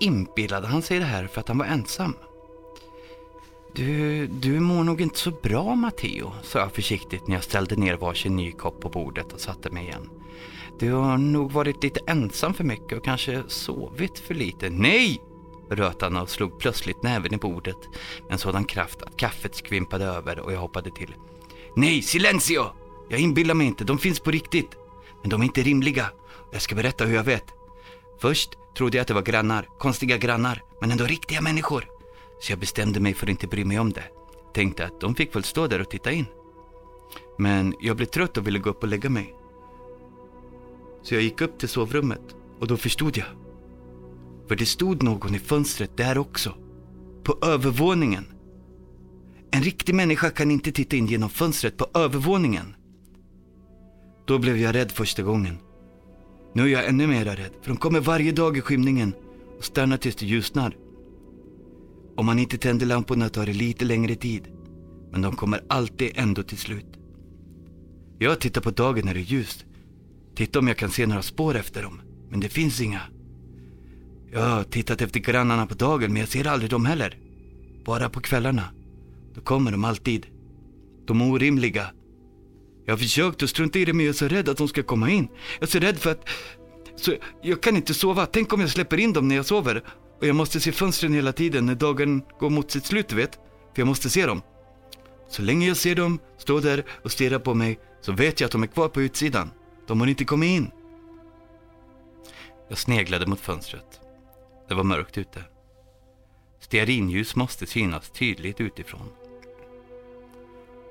Inbillade 0.00 0.66
han 0.66 0.82
sig 0.82 0.98
det 0.98 1.04
här 1.04 1.26
för 1.26 1.40
att 1.40 1.48
han 1.48 1.58
var 1.58 1.66
ensam? 1.66 2.14
Du, 3.74 4.26
du 4.26 4.60
mår 4.60 4.84
nog 4.84 5.00
inte 5.00 5.18
så 5.18 5.30
bra 5.30 5.74
Matteo, 5.74 6.32
sa 6.42 6.58
jag 6.58 6.72
försiktigt 6.72 7.26
när 7.26 7.34
jag 7.34 7.44
ställde 7.44 7.76
ner 7.76 7.96
varsin 7.96 8.36
ny 8.36 8.52
kopp 8.52 8.80
på 8.80 8.88
bordet 8.88 9.32
och 9.32 9.40
satte 9.40 9.70
mig 9.70 9.84
igen. 9.84 10.10
Du 10.78 10.92
har 10.92 11.18
nog 11.18 11.52
varit 11.52 11.82
lite 11.82 12.00
ensam 12.06 12.54
för 12.54 12.64
mycket 12.64 12.98
och 12.98 13.04
kanske 13.04 13.42
sovit 13.48 14.18
för 14.18 14.34
lite. 14.34 14.70
Nej! 14.70 15.22
Rötarna 15.70 16.26
slog 16.26 16.58
plötsligt 16.58 17.02
näven 17.02 17.34
i 17.34 17.36
bordet 17.36 17.78
med 18.22 18.32
en 18.32 18.38
sådan 18.38 18.64
kraft 18.64 19.02
att 19.02 19.16
kaffet 19.16 19.54
skvimpade 19.54 20.04
över 20.04 20.38
och 20.38 20.52
jag 20.52 20.58
hoppade 20.58 20.90
till. 20.90 21.14
Nej, 21.76 22.02
silencio! 22.02 22.64
Jag 23.08 23.20
inbillar 23.20 23.54
mig 23.54 23.66
inte, 23.66 23.84
de 23.84 23.98
finns 23.98 24.20
på 24.20 24.30
riktigt. 24.30 24.76
Men 25.20 25.30
de 25.30 25.40
är 25.40 25.44
inte 25.44 25.62
rimliga. 25.62 26.10
Jag 26.52 26.62
ska 26.62 26.74
berätta 26.74 27.04
hur 27.04 27.14
jag 27.14 27.24
vet. 27.24 27.44
Först 28.20 28.50
trodde 28.76 28.96
jag 28.96 29.02
att 29.02 29.08
det 29.08 29.14
var 29.14 29.22
grannar, 29.22 29.68
konstiga 29.78 30.16
grannar, 30.16 30.62
men 30.80 30.90
ändå 30.90 31.04
riktiga 31.04 31.40
människor. 31.40 31.84
Så 32.40 32.52
jag 32.52 32.58
bestämde 32.58 33.00
mig 33.00 33.14
för 33.14 33.26
att 33.26 33.30
inte 33.30 33.46
bry 33.46 33.64
mig 33.64 33.78
om 33.78 33.92
det. 33.92 34.04
Tänkte 34.54 34.84
att 34.84 35.00
de 35.00 35.14
fick 35.14 35.34
väl 35.34 35.44
stå 35.44 35.66
där 35.66 35.80
och 35.80 35.90
titta 35.90 36.12
in. 36.12 36.26
Men 37.38 37.74
jag 37.80 37.96
blev 37.96 38.06
trött 38.06 38.36
och 38.36 38.46
ville 38.46 38.58
gå 38.58 38.70
upp 38.70 38.82
och 38.82 38.88
lägga 38.88 39.10
mig. 39.10 39.34
Så 41.02 41.14
jag 41.14 41.22
gick 41.22 41.40
upp 41.40 41.58
till 41.58 41.68
sovrummet 41.68 42.36
och 42.60 42.66
då 42.66 42.76
förstod 42.76 43.16
jag. 43.16 43.26
För 44.50 44.56
det 44.56 44.66
stod 44.66 45.02
någon 45.02 45.34
i 45.34 45.38
fönstret 45.38 45.96
där 45.96 46.18
också. 46.18 46.54
På 47.24 47.38
övervåningen. 47.42 48.24
En 49.50 49.62
riktig 49.62 49.94
människa 49.94 50.30
kan 50.30 50.50
inte 50.50 50.72
titta 50.72 50.96
in 50.96 51.06
genom 51.06 51.30
fönstret 51.30 51.76
på 51.76 51.86
övervåningen. 51.94 52.74
Då 54.26 54.38
blev 54.38 54.56
jag 54.56 54.74
rädd 54.74 54.92
första 54.92 55.22
gången. 55.22 55.58
Nu 56.54 56.62
är 56.62 56.66
jag 56.66 56.86
ännu 56.86 57.06
mer 57.06 57.24
rädd, 57.24 57.50
för 57.62 57.68
de 57.68 57.76
kommer 57.76 58.00
varje 58.00 58.32
dag 58.32 58.56
i 58.56 58.60
skymningen 58.60 59.12
och 59.58 59.64
stannar 59.64 59.96
tills 59.96 60.16
det 60.16 60.26
ljusnar. 60.26 60.76
Om 62.16 62.26
man 62.26 62.38
inte 62.38 62.58
tänder 62.58 62.86
lamporna 62.86 63.28
tar 63.28 63.46
det 63.46 63.52
lite 63.52 63.84
längre 63.84 64.14
tid, 64.14 64.48
men 65.10 65.22
de 65.22 65.36
kommer 65.36 65.60
alltid 65.68 66.12
ändå 66.14 66.42
till 66.42 66.58
slut. 66.58 66.98
Jag 68.18 68.40
tittar 68.40 68.60
på 68.60 68.70
dagen 68.70 69.04
när 69.04 69.14
det 69.14 69.20
är 69.20 69.32
ljust. 69.32 69.64
Titta 70.34 70.58
om 70.58 70.68
jag 70.68 70.76
kan 70.76 70.90
se 70.90 71.06
några 71.06 71.22
spår 71.22 71.56
efter 71.56 71.82
dem, 71.82 72.00
men 72.30 72.40
det 72.40 72.48
finns 72.48 72.80
inga. 72.80 73.00
Jag 74.32 74.40
har 74.40 74.64
tittat 74.64 75.02
efter 75.02 75.20
grannarna 75.20 75.66
på 75.66 75.74
dagen, 75.74 76.12
men 76.12 76.20
jag 76.20 76.28
ser 76.28 76.46
aldrig 76.46 76.70
dem 76.70 76.86
heller. 76.86 77.18
Bara 77.84 78.08
på 78.08 78.20
kvällarna. 78.20 78.64
Då 79.34 79.40
kommer 79.40 79.70
de 79.70 79.84
alltid. 79.84 80.26
De 81.06 81.20
är 81.20 81.30
orimliga. 81.30 81.86
Jag 82.84 82.92
har 82.92 82.98
försökt 82.98 83.42
att 83.42 83.50
strunta 83.50 83.78
i 83.78 83.84
det, 83.84 83.92
men 83.92 84.06
jag 84.06 84.12
är 84.12 84.16
så 84.16 84.28
rädd 84.28 84.48
att 84.48 84.56
de 84.56 84.68
ska 84.68 84.82
komma 84.82 85.10
in. 85.10 85.28
Jag 85.54 85.62
är 85.62 85.70
så 85.70 85.78
rädd 85.78 85.98
för 85.98 86.10
att... 86.10 86.28
Så 86.96 87.14
jag 87.42 87.62
kan 87.62 87.76
inte 87.76 87.94
sova. 87.94 88.26
Tänk 88.26 88.52
om 88.52 88.60
jag 88.60 88.70
släpper 88.70 89.00
in 89.00 89.12
dem 89.12 89.28
när 89.28 89.36
jag 89.36 89.46
sover. 89.46 89.82
Och 90.20 90.26
jag 90.26 90.36
måste 90.36 90.60
se 90.60 90.72
fönstren 90.72 91.14
hela 91.14 91.32
tiden 91.32 91.66
när 91.66 91.74
dagen 91.74 92.22
går 92.40 92.50
mot 92.50 92.70
sitt 92.70 92.86
slut, 92.86 93.08
du 93.08 93.16
vet. 93.16 93.34
För 93.74 93.80
jag 93.80 93.86
måste 93.86 94.10
se 94.10 94.26
dem. 94.26 94.42
Så 95.28 95.42
länge 95.42 95.68
jag 95.68 95.76
ser 95.76 95.94
dem 95.94 96.18
stå 96.38 96.60
där 96.60 96.84
och 97.04 97.12
stirra 97.12 97.40
på 97.40 97.54
mig 97.54 97.78
så 98.00 98.12
vet 98.12 98.40
jag 98.40 98.46
att 98.46 98.52
de 98.52 98.62
är 98.62 98.66
kvar 98.66 98.88
på 98.88 99.02
utsidan. 99.02 99.50
De 99.86 100.00
har 100.00 100.06
inte 100.06 100.24
kommit 100.24 100.48
in. 100.48 100.70
Jag 102.68 102.78
sneglade 102.78 103.26
mot 103.26 103.40
fönstret. 103.40 104.00
Det 104.70 104.76
var 104.76 104.84
mörkt 104.84 105.18
ute. 105.18 105.44
Stearinljus 106.60 107.36
måste 107.36 107.66
synas 107.66 108.10
tydligt 108.10 108.60
utifrån. 108.60 109.12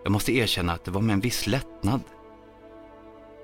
Jag 0.04 0.12
måste 0.12 0.36
erkänna 0.36 0.74
att 0.74 0.86
det 0.86 0.92
var 0.92 1.02
med 1.02 1.14
en 1.14 1.20
viss 1.20 1.48
lättnad 1.48 2.02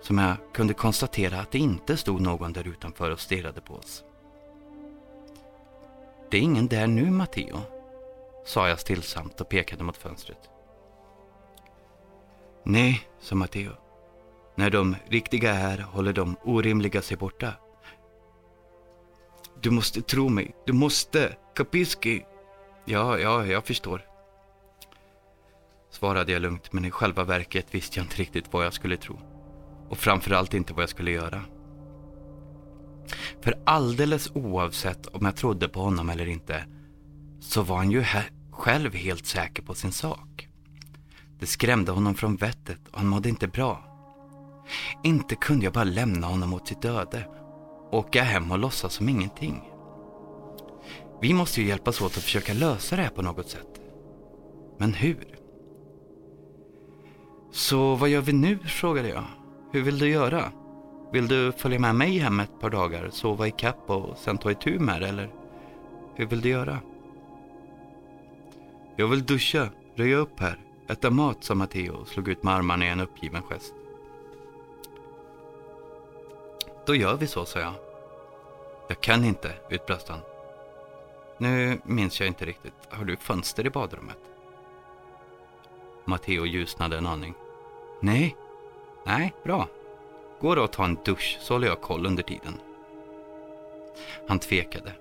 som 0.02 0.17
jag 0.17 0.36
kunde 0.54 0.74
konstatera 0.74 1.39
att 1.39 1.52
det 1.52 1.58
inte 1.58 1.98
stod 1.98 2.21
någon 2.21 2.54
där 2.54 2.67
utanför 2.67 3.12
och 3.12 3.19
stirrade 3.19 3.62
på 3.62 3.74
oss. 3.74 4.04
Det 6.32 6.38
är 6.38 6.41
ingen 6.41 6.67
där 6.67 6.88
nu, 6.88 7.12
Matteo, 7.12 7.60
sa 8.45 8.69
jag 8.69 8.80
stillsamt 8.80 9.41
och 9.41 9.50
pekade 9.50 9.84
mot 9.84 9.98
fönstret. 9.98 10.50
Nej, 12.63 13.08
sa 13.19 13.36
Matteo. 13.36 13.71
När 14.56 14.69
de 14.69 14.95
riktiga 15.08 15.54
är 15.54 15.60
här 15.60 15.78
håller 15.78 16.13
de 16.13 16.36
orimliga 16.43 17.02
sig 17.02 17.17
borta. 17.17 17.54
Du 19.62 19.70
måste 19.72 20.02
tro 20.02 20.30
mig. 20.30 20.56
Du 20.65 20.74
måste. 20.74 21.36
Kapiski. 21.56 22.26
Ja, 22.86 23.18
ja, 23.18 23.46
jag 23.46 23.65
förstår. 23.65 24.02
Svarade 25.91 26.32
jag 26.32 26.41
lugnt, 26.41 26.74
men 26.74 26.86
i 26.86 26.91
själva 26.91 27.24
verket 27.24 27.76
visste 27.76 28.00
jag 28.00 28.06
inte 28.06 28.15
riktigt 28.15 28.54
vad 28.54 28.65
jag 28.65 28.74
skulle 28.74 28.98
tro. 28.98 29.20
Och 29.89 29.98
framförallt 29.98 30.54
inte 30.54 30.74
vad 30.74 30.84
jag 30.84 30.89
skulle 30.89 31.12
göra. 31.12 31.41
För 33.41 33.56
alldeles 33.65 34.32
oavsett 34.34 35.08
om 35.08 35.26
jag 35.26 35.36
trodde 35.36 35.68
på 35.68 35.82
honom 35.82 36.10
eller 36.10 36.28
inte, 36.28 36.65
så 37.39 37.62
var 37.62 37.78
han 37.78 37.91
ju 37.91 38.04
själv 38.52 38.94
helt 38.94 39.26
säker 39.26 39.63
på 39.63 39.74
sin 39.74 39.91
sak. 39.91 40.48
Det 41.39 41.46
skrämde 41.46 41.91
honom 41.91 42.15
från 42.15 42.36
vettet 42.36 42.80
och 42.91 42.98
han 42.98 43.08
mådde 43.08 43.30
inte 43.30 43.48
bra. 43.48 43.84
Inte 45.04 45.36
kunde 45.36 45.65
jag 45.65 45.74
bara 45.74 45.84
lämna 45.84 46.28
honom 46.28 46.54
åt 46.54 46.68
sitt 46.68 46.86
öde 46.86 47.28
åka 47.95 48.23
hem 48.23 48.51
och 48.51 48.60
låtsas 48.60 48.93
som 48.93 49.10
ingenting. 49.10 49.71
Vi 51.21 51.34
måste 51.34 51.62
ju 51.62 51.67
hjälpas 51.67 52.01
åt 52.01 52.17
att 52.17 52.23
försöka 52.23 52.53
lösa 52.53 52.95
det 52.95 53.01
här 53.01 53.10
på 53.10 53.21
något 53.21 53.49
sätt. 53.49 53.81
Men 54.77 54.93
hur? 54.93 55.38
Så 57.51 57.95
vad 57.95 58.10
gör 58.10 58.21
vi 58.21 58.34
nu? 58.34 58.58
frågade 58.58 59.10
jag. 59.10 59.23
Hur 59.71 59.81
vill 59.81 59.99
du 59.99 60.10
göra? 60.10 60.51
Vill 61.12 61.27
du 61.27 61.51
följa 61.51 61.79
med 61.79 61.95
mig 61.95 62.17
hem 62.17 62.39
ett 62.39 62.60
par 62.60 62.69
dagar, 62.69 63.10
sova 63.10 63.47
i 63.47 63.51
kapp 63.51 63.89
och 63.89 64.17
sen 64.17 64.38
ta 64.38 64.51
itu 64.51 64.79
med 64.79 65.01
det, 65.01 65.08
eller 65.08 65.29
hur 66.15 66.25
vill 66.25 66.41
du 66.41 66.49
göra? 66.49 66.79
Jag 68.95 69.08
vill 69.08 69.25
duscha, 69.25 69.69
röja 69.95 70.17
upp 70.17 70.39
här, 70.39 70.60
äta 70.88 71.10
mat, 71.10 71.43
sa 71.43 71.55
Matteo 71.55 71.93
och 71.93 72.08
slog 72.08 72.27
ut 72.27 72.43
med 72.43 72.53
armarna 72.53 72.86
i 72.86 72.89
en 72.89 72.99
uppgiven 72.99 73.41
gest. 73.41 73.73
Då 76.86 76.95
gör 76.95 77.17
vi 77.17 77.27
så, 77.27 77.45
sa 77.45 77.60
jag. 77.60 77.73
Jag 78.88 79.02
kan 79.02 79.24
inte, 79.24 79.54
utbrast 79.69 80.10
han. 80.10 80.19
Nu 81.38 81.80
minns 81.84 82.19
jag 82.19 82.28
inte 82.28 82.45
riktigt. 82.45 82.74
Har 82.89 83.06
du 83.06 83.17
fönster 83.17 83.65
i 83.65 83.69
badrummet? 83.69 84.17
Matteo 86.06 86.45
ljusnade 86.45 86.98
en 86.98 87.08
aning. 87.08 87.34
Nej. 88.02 88.36
Nej, 89.06 89.34
bra. 89.43 89.67
Gå 90.41 90.56
då 90.56 90.63
och 90.63 90.71
ta 90.71 90.86
en 90.86 90.98
dusch 91.06 91.38
så 91.41 91.54
håller 91.54 91.67
jag 91.67 91.82
koll 91.82 92.06
under 92.06 92.24
tiden. 92.24 92.54
Han 94.28 94.39
tvekade. 94.39 94.91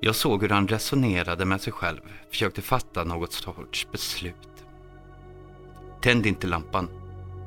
Jag 0.00 0.14
såg 0.14 0.42
hur 0.42 0.48
han 0.48 0.68
resonerade 0.68 1.44
med 1.44 1.60
sig 1.60 1.72
själv, 1.72 2.00
försökte 2.30 2.62
fatta 2.62 3.04
något 3.04 3.32
sorts 3.32 3.88
beslut. 3.92 4.34
Tänd 6.00 6.26
inte 6.26 6.46
lampan, 6.46 6.88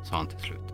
sa 0.10 0.16
han 0.16 0.28
till 0.28 0.40
slut. 0.40 0.74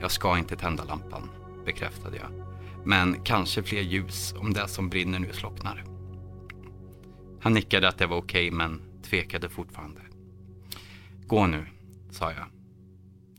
Jag 0.00 0.10
ska 0.10 0.38
inte 0.38 0.56
tända 0.56 0.84
lampan, 0.84 1.30
bekräftade 1.64 2.16
jag. 2.16 2.51
Men 2.84 3.24
kanske 3.24 3.62
fler 3.62 3.82
ljus 3.82 4.34
om 4.38 4.52
det 4.52 4.68
som 4.68 4.88
brinner 4.88 5.18
nu 5.18 5.32
slocknar. 5.32 5.84
Han 7.40 7.54
nickade 7.54 7.88
att 7.88 7.98
det 7.98 8.06
var 8.06 8.16
okej, 8.16 8.50
men 8.50 9.02
tvekade 9.02 9.48
fortfarande. 9.48 10.00
Gå 11.26 11.46
nu, 11.46 11.66
sa 12.10 12.32
jag. 12.32 12.46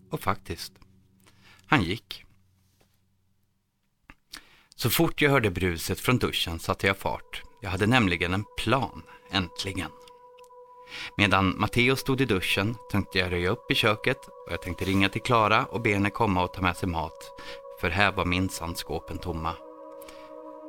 Och 0.09 0.19
faktiskt, 0.19 0.73
han 1.65 1.83
gick. 1.83 2.25
Så 4.75 4.89
fort 4.89 5.21
jag 5.21 5.31
hörde 5.31 5.51
bruset 5.51 5.99
från 5.99 6.17
duschen 6.17 6.59
satte 6.59 6.87
jag 6.87 6.97
fart. 6.97 7.41
Jag 7.61 7.69
hade 7.69 7.87
nämligen 7.87 8.33
en 8.33 8.45
plan, 8.57 9.03
äntligen. 9.31 9.89
Medan 11.17 11.59
Matteo 11.59 11.95
stod 11.95 12.21
i 12.21 12.25
duschen 12.25 12.75
tänkte 12.91 13.19
jag 13.19 13.31
röja 13.31 13.49
upp 13.49 13.71
i 13.71 13.75
köket 13.75 14.17
och 14.17 14.51
jag 14.51 14.61
tänkte 14.61 14.85
ringa 14.85 15.09
till 15.09 15.21
Klara 15.21 15.65
och 15.65 15.81
be 15.81 15.93
henne 15.93 16.09
komma 16.09 16.43
och 16.43 16.53
ta 16.53 16.61
med 16.61 16.77
sig 16.77 16.89
mat. 16.89 17.31
För 17.83 17.89
här 17.89 18.11
var 18.11 18.25
minsann 18.25 18.75
skåpen 18.75 19.17
tomma. 19.17 19.53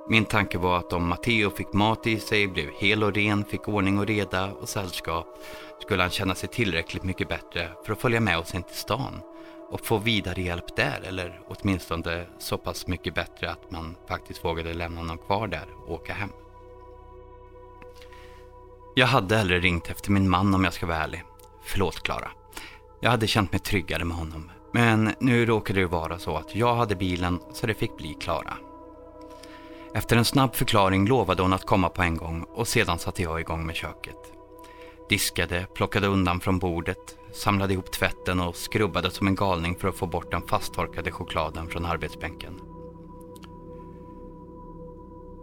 Min 0.09 0.25
tanke 0.25 0.59
var 0.59 0.79
att 0.79 0.93
om 0.93 1.09
Matteo 1.09 1.51
fick 1.51 1.73
mat 1.73 2.07
i 2.07 2.19
sig, 2.19 2.49
blev 2.49 2.71
hel 2.79 3.05
och 3.05 3.15
ren, 3.15 3.45
fick 3.45 3.69
ordning 3.69 3.99
och 3.99 4.07
reda 4.07 4.53
och 4.53 4.69
sällskap, 4.69 5.27
skulle 5.81 6.03
han 6.03 6.11
känna 6.11 6.35
sig 6.35 6.49
tillräckligt 6.49 7.03
mycket 7.03 7.29
bättre 7.29 7.69
för 7.85 7.93
att 7.93 8.01
följa 8.01 8.21
med 8.21 8.39
oss 8.39 8.55
in 8.55 8.63
till 8.63 8.77
stan 8.77 9.21
och 9.71 9.87
få 9.87 9.99
vidare 9.99 10.43
hjälp 10.43 10.77
där, 10.77 11.01
eller 11.05 11.41
åtminstone 11.49 12.27
så 12.39 12.59
pass 12.59 12.87
mycket 12.87 13.15
bättre 13.15 13.51
att 13.51 13.71
man 13.71 13.97
faktiskt 14.09 14.45
vågade 14.45 14.75
lämna 14.75 15.01
honom 15.01 15.19
kvar 15.19 15.47
där 15.47 15.67
och 15.87 15.93
åka 15.93 16.13
hem. 16.13 16.31
Jag 18.95 19.07
hade 19.07 19.37
hellre 19.37 19.61
ringt 19.61 19.91
efter 19.91 20.11
min 20.11 20.31
man 20.31 20.55
om 20.55 20.65
jag 20.65 20.73
ska 20.73 20.87
vara 20.87 20.99
ärlig. 20.99 21.23
Förlåt 21.63 22.03
Klara. 22.03 22.31
Jag 23.01 23.11
hade 23.11 23.27
känt 23.27 23.53
mig 23.53 23.61
tryggare 23.61 24.05
med 24.05 24.17
honom. 24.17 24.51
Men 24.75 25.13
nu 25.19 25.47
råkade 25.47 25.81
det 25.81 25.87
vara 25.87 26.19
så 26.19 26.37
att 26.37 26.55
jag 26.55 26.75
hade 26.75 26.97
bilen 26.97 27.41
så 27.53 27.67
det 27.67 27.75
fick 27.75 27.97
bli 27.97 28.15
Klara. 28.15 28.57
Efter 29.95 30.17
en 30.17 30.25
snabb 30.25 30.55
förklaring 30.55 31.07
lovade 31.07 31.43
hon 31.43 31.53
att 31.53 31.67
komma 31.67 31.89
på 31.89 32.03
en 32.03 32.17
gång 32.17 32.43
och 32.43 32.69
sedan 32.69 32.99
satte 32.99 33.23
jag 33.23 33.41
igång 33.41 33.67
med 33.67 33.75
köket. 33.75 34.33
Diskade, 35.09 35.67
plockade 35.75 36.07
undan 36.07 36.41
från 36.41 36.59
bordet, 36.59 37.17
samlade 37.33 37.73
ihop 37.73 37.91
tvätten 37.93 38.41
och 38.41 38.57
skrubbade 38.57 39.11
som 39.11 39.27
en 39.27 39.35
galning 39.35 39.77
för 39.77 39.89
att 39.89 39.97
få 39.97 40.07
bort 40.07 40.31
den 40.31 40.43
fasttorkade 40.43 41.11
chokladen 41.11 41.69
från 41.69 41.85
arbetsbänken. 41.85 42.61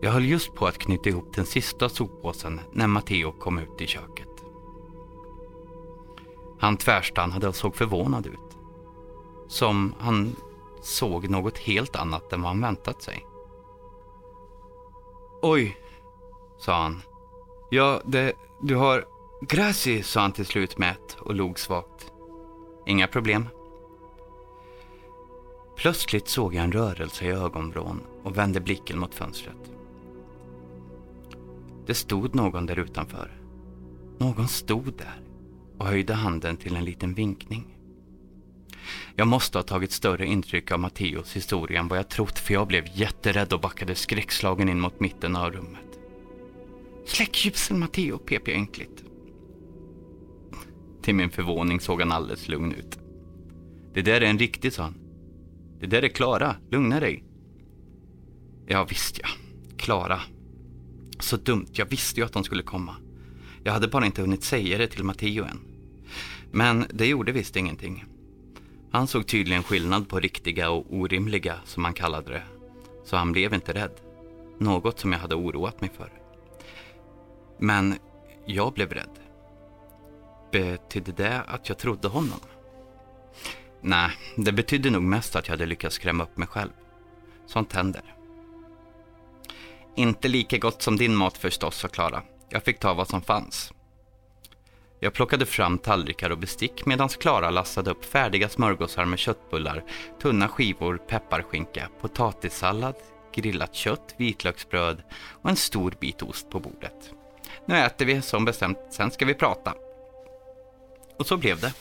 Jag 0.01 0.11
höll 0.11 0.25
just 0.25 0.55
på 0.55 0.67
att 0.67 0.77
knyta 0.77 1.09
ihop 1.09 1.33
den 1.35 1.45
sista 1.45 1.89
soppåsen 1.89 2.59
när 2.71 2.87
Matteo 2.87 3.31
kom 3.31 3.59
ut 3.59 3.81
i 3.81 3.87
köket. 3.87 4.43
Han 6.59 6.77
tvärstannade 6.77 7.47
och 7.47 7.55
såg 7.55 7.75
förvånad 7.75 8.27
ut. 8.27 8.50
Som 9.51 9.95
han 9.99 10.35
såg 10.81 11.29
något 11.29 11.57
helt 11.57 11.95
annat 11.95 12.33
än 12.33 12.41
vad 12.41 12.51
han 12.51 12.61
väntat 12.61 13.01
sig. 13.01 13.25
Oj, 15.41 15.77
sa 16.59 16.81
han. 16.81 17.01
Ja, 17.69 18.01
det, 18.05 18.33
du 18.61 18.75
har... 18.75 19.05
Grazie, 19.41 20.03
sa 20.03 20.21
han 20.21 20.31
till 20.31 20.45
slut 20.45 20.77
mätt 20.77 21.17
och 21.19 21.35
log 21.35 21.59
svagt. 21.59 22.11
Inga 22.85 23.07
problem. 23.07 23.47
Plötsligt 25.75 26.27
såg 26.27 26.53
jag 26.53 26.63
en 26.63 26.71
rörelse 26.71 27.25
i 27.25 27.31
ögonvrån 27.31 28.01
och 28.23 28.37
vände 28.37 28.59
blicken 28.59 28.99
mot 28.99 29.15
fönstret. 29.15 29.71
Det 31.85 31.93
stod 31.93 32.35
någon 32.35 32.65
där 32.65 32.79
utanför. 32.79 33.41
Någon 34.17 34.47
stod 34.47 34.93
där 34.93 35.21
och 35.77 35.85
höjde 35.85 36.13
handen 36.13 36.57
till 36.57 36.75
en 36.75 36.85
liten 36.85 37.13
vinkning. 37.13 37.77
Jag 39.15 39.27
måste 39.27 39.57
ha 39.57 39.63
tagit 39.63 39.91
större 39.91 40.25
intryck 40.25 40.71
av 40.71 40.79
Matteos 40.79 41.35
historia 41.35 41.79
än 41.79 41.87
vad 41.87 41.97
jag 41.99 42.09
trott 42.09 42.39
för 42.39 42.53
jag 42.53 42.67
blev 42.67 42.85
jätterädd 42.93 43.53
och 43.53 43.61
backade 43.61 43.95
skräckslagen 43.95 44.69
in 44.69 44.79
mot 44.79 44.99
mitten 44.99 45.35
av 45.35 45.51
rummet. 45.51 45.99
Släck 47.05 47.45
ljusen 47.45 47.79
Matteo, 47.79 48.17
pep 48.17 48.47
jag 48.47 48.57
enkligt. 48.57 49.03
Till 51.01 51.15
min 51.15 51.29
förvåning 51.29 51.79
såg 51.79 52.01
han 52.01 52.11
alldeles 52.11 52.47
lugn 52.47 52.71
ut. 52.71 52.99
Det 53.93 54.01
där 54.01 54.21
är 54.21 54.25
en 54.25 54.39
riktig, 54.39 54.73
sa 54.73 54.83
han. 54.83 54.97
Det 55.79 55.87
där 55.87 56.01
är 56.03 56.07
Klara, 56.07 56.55
lugna 56.69 56.99
dig. 56.99 57.23
Ja, 58.67 58.83
visst 58.89 59.19
ja. 59.23 59.27
Klara. 59.77 60.19
Så 61.19 61.37
dumt, 61.37 61.67
jag 61.73 61.85
visste 61.85 62.19
ju 62.19 62.25
att 62.25 62.33
de 62.33 62.43
skulle 62.43 62.63
komma. 62.63 62.95
Jag 63.63 63.73
hade 63.73 63.87
bara 63.87 64.05
inte 64.05 64.21
hunnit 64.21 64.43
säga 64.43 64.77
det 64.77 64.87
till 64.87 65.03
Matteo 65.03 65.43
än. 65.43 65.59
Men 66.51 66.85
det 66.93 67.07
gjorde 67.07 67.31
visst 67.31 67.55
ingenting. 67.55 68.05
Han 68.91 69.07
såg 69.07 69.27
tydligen 69.27 69.63
skillnad 69.63 70.09
på 70.09 70.19
riktiga 70.19 70.69
och 70.69 70.85
orimliga, 70.89 71.55
som 71.65 71.83
han 71.85 71.93
kallade 71.93 72.31
det. 72.31 72.43
Så 73.03 73.17
han 73.17 73.31
blev 73.31 73.53
inte 73.53 73.73
rädd. 73.73 73.91
Något 74.57 74.99
som 74.99 75.11
jag 75.11 75.19
hade 75.19 75.35
oroat 75.35 75.81
mig 75.81 75.89
för. 75.97 76.11
Men 77.57 77.95
jag 78.45 78.73
blev 78.73 78.93
rädd. 78.93 79.19
Betydde 80.51 81.11
det 81.11 81.41
att 81.41 81.69
jag 81.69 81.77
trodde 81.77 82.07
honom? 82.07 82.39
Nej, 83.81 84.11
det 84.37 84.51
betydde 84.51 84.89
nog 84.89 85.03
mest 85.03 85.35
att 85.35 85.47
jag 85.47 85.53
hade 85.53 85.65
lyckats 85.65 85.95
skrämma 85.95 86.23
upp 86.23 86.37
mig 86.37 86.47
själv. 86.47 86.71
Sånt 87.47 87.73
händer. 87.73 88.15
Inte 89.95 90.27
lika 90.27 90.57
gott 90.57 90.81
som 90.81 90.97
din 90.97 91.15
mat 91.15 91.37
förstås, 91.37 91.77
sa 91.77 91.87
Klara. 91.87 92.23
Jag 92.49 92.63
fick 92.63 92.79
ta 92.79 92.93
vad 92.93 93.07
som 93.07 93.21
fanns. 93.21 93.73
Jag 95.03 95.13
plockade 95.13 95.45
fram 95.45 95.77
tallrikar 95.77 96.29
och 96.29 96.37
bestick 96.37 96.85
medan 96.85 97.09
Klara 97.09 97.49
lastade 97.49 97.91
upp 97.91 98.05
färdiga 98.05 98.49
smörgåsar 98.49 99.05
med 99.05 99.19
köttbullar, 99.19 99.83
tunna 100.21 100.47
skivor 100.47 100.97
pepparskinka, 100.97 101.89
potatissallad, 102.01 102.95
grillat 103.35 103.75
kött, 103.75 104.15
vitlöksbröd 104.17 105.03
och 105.41 105.49
en 105.49 105.55
stor 105.55 105.93
bit 105.99 106.21
ost 106.21 106.49
på 106.49 106.59
bordet. 106.59 107.13
Nu 107.65 107.77
äter 107.77 108.05
vi 108.05 108.21
som 108.21 108.45
bestämt, 108.45 108.77
sen 108.91 109.11
ska 109.11 109.25
vi 109.25 109.33
prata. 109.33 109.73
Och 111.17 111.27
så 111.27 111.37
blev 111.37 111.59
det. 111.59 111.73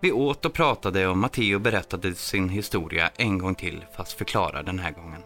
Vi 0.00 0.12
åt 0.12 0.44
och 0.44 0.52
pratade 0.52 1.06
och 1.06 1.18
Matteo 1.18 1.58
berättade 1.58 2.14
sin 2.14 2.48
historia 2.48 3.10
en 3.16 3.38
gång 3.38 3.54
till 3.54 3.84
fast 3.96 4.12
förklarade 4.12 4.62
den 4.62 4.78
här 4.78 4.90
gången. 4.90 5.22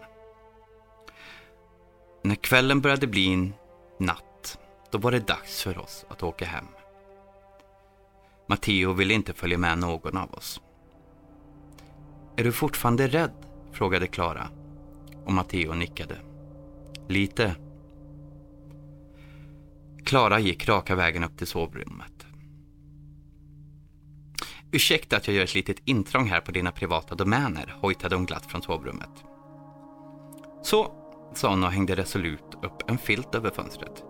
När 2.23 2.35
kvällen 2.35 2.81
började 2.81 3.07
bli 3.07 3.51
natt, 3.99 4.26
då 4.91 4.97
var 4.97 5.11
det 5.11 5.27
dags 5.27 5.63
för 5.63 5.77
oss 5.77 6.05
att 6.09 6.23
åka 6.23 6.45
hem. 6.45 6.67
Matteo 8.47 8.93
ville 8.93 9.13
inte 9.13 9.33
följa 9.33 9.57
med 9.57 9.77
någon 9.77 10.17
av 10.17 10.33
oss. 10.33 10.61
Är 12.35 12.43
du 12.43 12.51
fortfarande 12.51 13.07
rädd? 13.07 13.31
frågade 13.71 14.07
Klara. 14.07 14.49
Och 15.25 15.33
Matteo 15.33 15.73
nickade. 15.73 16.17
Lite. 17.07 17.55
Klara 20.05 20.39
gick 20.39 20.69
raka 20.69 20.95
vägen 20.95 21.23
upp 21.23 21.37
till 21.37 21.47
sovrummet. 21.47 22.25
Ursäkta 24.71 25.17
att 25.17 25.27
jag 25.27 25.35
gör 25.35 25.43
ett 25.43 25.55
litet 25.55 25.81
intrång 25.85 26.27
här 26.27 26.41
på 26.41 26.51
dina 26.51 26.71
privata 26.71 27.15
domäner, 27.15 27.75
hojtade 27.81 28.15
hon 28.15 28.25
glatt 28.25 28.45
från 28.45 28.61
sovrummet. 28.61 29.23
Så, 30.63 30.91
sa 31.33 31.49
hon 31.49 31.63
och 31.63 31.71
hängde 31.71 31.95
resolut 31.95 32.57
upp 32.63 32.89
en 32.89 32.97
filt 32.97 33.35
över 33.35 33.49
fönstret. 33.49 34.03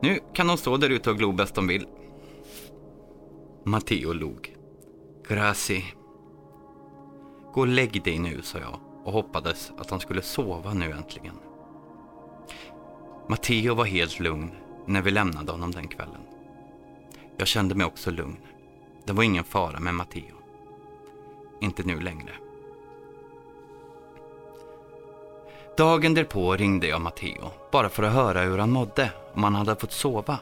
Nu 0.00 0.18
kan 0.34 0.46
de 0.46 0.56
stå 0.56 0.76
där 0.76 0.90
ute 0.90 1.10
och 1.10 1.18
glo 1.18 1.32
bäst 1.32 1.54
de 1.54 1.66
vill. 1.66 1.86
Matteo 3.64 4.12
log. 4.12 4.56
Grazie. 5.28 5.84
Gå 7.54 7.60
och 7.60 7.66
lägg 7.66 8.02
dig 8.04 8.18
nu, 8.18 8.42
sa 8.42 8.58
jag 8.58 8.80
och 9.04 9.12
hoppades 9.12 9.72
att 9.78 9.90
han 9.90 10.00
skulle 10.00 10.22
sova 10.22 10.74
nu 10.74 10.92
äntligen. 10.92 11.34
Matteo 13.28 13.74
var 13.74 13.84
helt 13.84 14.20
lugn 14.20 14.50
när 14.86 15.02
vi 15.02 15.10
lämnade 15.10 15.52
honom 15.52 15.70
den 15.70 15.88
kvällen. 15.88 16.20
Jag 17.36 17.48
kände 17.48 17.74
mig 17.74 17.86
också 17.86 18.10
lugn. 18.10 18.36
Det 19.06 19.12
var 19.12 19.22
ingen 19.22 19.44
fara 19.44 19.80
med 19.80 19.94
Matteo. 19.94 20.36
Inte 21.60 21.82
nu 21.82 22.00
längre. 22.00 22.32
Dagen 25.78 26.14
därpå 26.14 26.56
ringde 26.56 26.86
jag 26.86 27.00
Matteo, 27.00 27.50
bara 27.70 27.88
för 27.88 28.02
att 28.02 28.12
höra 28.12 28.40
hur 28.40 28.58
han 28.58 28.70
mådde, 28.70 29.10
om 29.34 29.44
han 29.44 29.54
hade 29.54 29.76
fått 29.76 29.92
sova. 29.92 30.38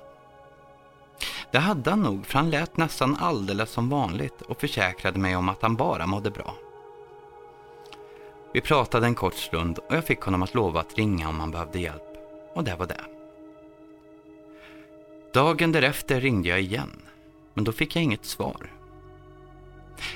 Det 1.51 1.59
hade 1.59 1.91
han 1.91 2.03
nog, 2.03 2.27
för 2.27 2.39
han 2.39 2.51
lät 2.51 2.77
nästan 2.77 3.17
alldeles 3.17 3.71
som 3.71 3.89
vanligt 3.89 4.43
och 4.43 4.61
försäkrade 4.61 5.19
mig 5.19 5.37
om 5.37 5.49
att 5.49 5.63
han 5.63 5.77
bara 5.77 6.07
mådde 6.07 6.31
bra. 6.31 6.55
Vi 8.53 8.61
pratade 8.61 9.07
en 9.07 9.15
kort 9.15 9.35
stund 9.35 9.79
och 9.79 9.97
jag 9.97 10.05
fick 10.05 10.21
honom 10.21 10.43
att 10.43 10.55
lova 10.55 10.81
att 10.81 10.95
ringa 10.95 11.29
om 11.29 11.41
han 11.41 11.51
behövde 11.51 11.79
hjälp. 11.79 12.17
Och 12.55 12.65
det 12.65 12.77
var 12.77 12.87
det. 12.87 13.05
Dagen 15.35 15.73
därefter 15.73 16.21
ringde 16.21 16.49
jag 16.49 16.61
igen, 16.61 17.03
men 17.55 17.65
då 17.65 17.73
fick 17.73 17.97
jag 17.97 18.03
inget 18.03 18.25
svar. 18.25 18.73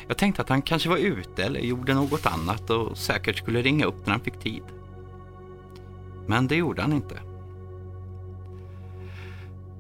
Jag 0.08 0.16
tänkte 0.16 0.42
att 0.42 0.48
han 0.48 0.62
kanske 0.62 0.88
var 0.88 0.96
ute 0.96 1.44
eller 1.44 1.60
gjorde 1.60 1.94
något 1.94 2.26
annat 2.26 2.70
och 2.70 2.98
säkert 2.98 3.38
skulle 3.38 3.62
ringa 3.62 3.84
upp 3.84 4.06
när 4.06 4.12
han 4.12 4.20
fick 4.20 4.38
tid. 4.40 4.62
Men 6.30 6.46
det 6.46 6.56
gjorde 6.56 6.82
han 6.82 6.92
inte. 6.92 7.20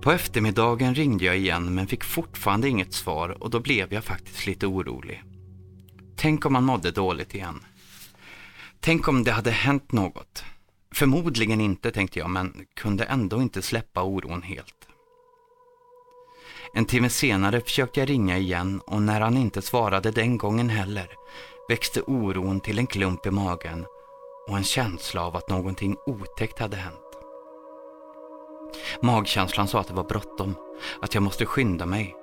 På 0.00 0.12
eftermiddagen 0.12 0.94
ringde 0.94 1.24
jag 1.24 1.38
igen 1.38 1.74
men 1.74 1.86
fick 1.86 2.04
fortfarande 2.04 2.68
inget 2.68 2.92
svar 2.92 3.42
och 3.42 3.50
då 3.50 3.60
blev 3.60 3.92
jag 3.92 4.04
faktiskt 4.04 4.46
lite 4.46 4.66
orolig. 4.66 5.22
Tänk 6.16 6.46
om 6.46 6.54
han 6.54 6.64
mådde 6.64 6.90
dåligt 6.90 7.34
igen. 7.34 7.64
Tänk 8.80 9.08
om 9.08 9.24
det 9.24 9.32
hade 9.32 9.50
hänt 9.50 9.92
något. 9.92 10.44
Förmodligen 10.94 11.60
inte 11.60 11.90
tänkte 11.90 12.18
jag 12.18 12.30
men 12.30 12.66
kunde 12.76 13.04
ändå 13.04 13.42
inte 13.42 13.62
släppa 13.62 14.02
oron 14.02 14.42
helt. 14.42 14.88
En 16.74 16.84
timme 16.84 17.08
senare 17.08 17.60
försökte 17.60 18.00
jag 18.00 18.10
ringa 18.10 18.38
igen 18.38 18.80
och 18.86 19.02
när 19.02 19.20
han 19.20 19.36
inte 19.36 19.62
svarade 19.62 20.10
den 20.10 20.38
gången 20.38 20.68
heller 20.68 21.08
växte 21.68 22.02
oron 22.02 22.60
till 22.60 22.78
en 22.78 22.86
klump 22.86 23.26
i 23.26 23.30
magen 23.30 23.84
och 24.50 24.56
en 24.56 24.64
känsla 24.64 25.24
av 25.26 25.36
att 25.36 25.48
någonting 25.48 25.96
otäckt 26.06 26.58
hade 26.58 26.76
hänt. 26.76 26.96
Magkänslan 29.02 29.68
sa 29.68 29.80
att 29.80 29.88
det 29.88 29.94
var 29.94 30.04
bråttom, 30.04 30.54
att 31.02 31.14
jag 31.14 31.22
måste 31.22 31.46
skynda 31.46 31.86
mig 31.86 32.16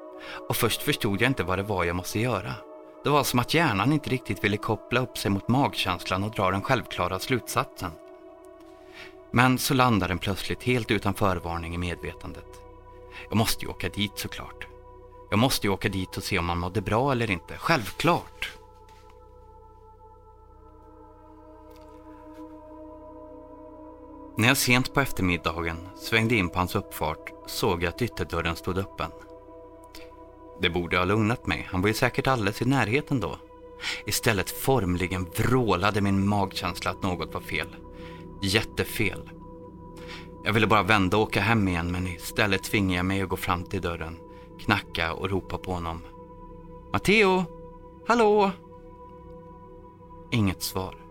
och 0.50 0.56
först 0.56 0.82
förstod 0.82 1.22
jag 1.22 1.30
inte 1.30 1.44
vad 1.44 1.60
det 1.60 1.64
var 1.64 1.84
jag 1.84 1.96
måste 1.96 2.20
göra. 2.20 2.54
Det 3.04 3.10
var 3.10 3.24
som 3.24 3.40
att 3.40 3.54
hjärnan 3.54 3.94
inte 3.94 4.10
riktigt 4.10 4.44
ville 4.44 4.58
koppla 4.58 5.00
upp 5.00 5.18
sig 5.18 5.32
mot 5.32 5.48
magkänslan 5.48 6.24
och 6.24 6.32
dra 6.32 6.52
den 6.52 6.62
självklara 6.62 7.20
slutsatsen. 7.20 7.92
Men 9.32 9.58
så 9.58 9.74
landade 9.74 10.12
den 10.12 10.20
plötsligt 10.20 10.64
helt 10.64 10.92
utan 10.92 11.14
förvarning 11.14 11.76
i 11.76 11.78
medvetandet. 11.78 12.62
Jag 13.30 13.38
måste 13.38 13.66
ju 13.66 13.72
åka 13.72 13.90
dit 13.90 14.12
såklart. 14.16 14.68
Jag 15.30 15.40
måste 15.40 15.68
ju 15.68 15.74
åka 15.74 15.90
dit 15.90 16.18
och 16.18 16.24
se 16.24 16.40
om 16.40 16.50
han 16.50 16.60
mådde 16.60 16.82
bra 16.82 17.12
eller 17.12 17.32
inte. 17.32 17.58
Självklart! 17.58 18.57
När 24.38 24.48
jag 24.48 24.58
sent 24.58 24.94
på 24.94 25.02
eftermiddagen 25.02 25.78
svängde 25.96 26.36
in 26.36 26.50
på 26.50 26.60
hans 26.60 26.76
uppfart 26.76 27.34
såg 27.46 27.84
jag 27.84 27.90
att 27.90 28.02
ytterdörren 28.02 28.56
stod 28.56 28.78
öppen. 28.78 29.12
Det 30.62 30.70
borde 30.70 30.98
ha 30.98 31.06
lugnat 31.06 31.48
mig, 31.48 31.68
han 31.72 31.82
var 31.82 31.88
ju 31.88 31.94
säkert 31.94 32.28
alldeles 32.28 32.62
i 32.62 32.66
närheten 32.66 33.20
då. 33.20 33.38
Istället 34.06 34.52
formligen 34.52 35.28
vrålade 35.36 36.02
min 36.02 36.28
magkänsla 36.28 36.92
att 36.92 37.04
något 37.04 37.34
var 37.34 37.42
fel. 37.42 37.76
Jättefel. 38.42 39.30
Jag 40.44 40.54
ville 40.54 40.68
bara 40.68 40.84
vända 40.84 41.18
och 41.18 41.24
åka 41.24 41.42
hem 41.42 41.68
igen 41.68 41.92
men 41.92 42.08
istället 42.08 42.64
tvingade 42.64 42.98
jag 42.98 43.06
mig 43.06 43.22
att 43.22 43.30
gå 43.30 43.38
fram 43.38 43.64
till 43.64 43.82
dörren, 43.82 44.18
knacka 44.60 45.14
och 45.14 45.30
ropa 45.30 45.58
på 45.58 45.74
honom. 45.74 46.02
Matteo! 46.94 47.46
Hallå! 48.08 48.52
Inget 50.32 50.62
svar. 50.64 51.07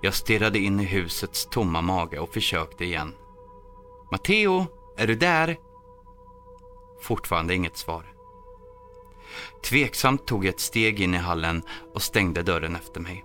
Jag 0.00 0.14
stirrade 0.14 0.58
in 0.58 0.80
i 0.80 0.84
husets 0.84 1.46
tomma 1.46 1.80
mage 1.80 2.18
och 2.18 2.32
försökte 2.32 2.84
igen. 2.84 3.14
Matteo, 4.12 4.66
är 4.96 5.06
du 5.06 5.14
där? 5.14 5.56
Fortfarande 7.02 7.54
inget 7.54 7.76
svar. 7.76 8.12
Tveksamt 9.64 10.26
tog 10.26 10.44
jag 10.44 10.54
ett 10.54 10.60
steg 10.60 11.00
in 11.00 11.14
i 11.14 11.18
hallen 11.18 11.62
och 11.94 12.02
stängde 12.02 12.42
dörren 12.42 12.76
efter 12.76 13.00
mig. 13.00 13.24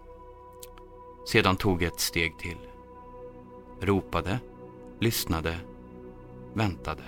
Sedan 1.27 1.55
tog 1.55 1.81
jag 1.81 1.93
ett 1.93 1.99
steg 1.99 2.38
till. 2.38 2.57
Ropade, 3.81 4.39
lyssnade, 4.99 5.57
väntade. 6.53 7.03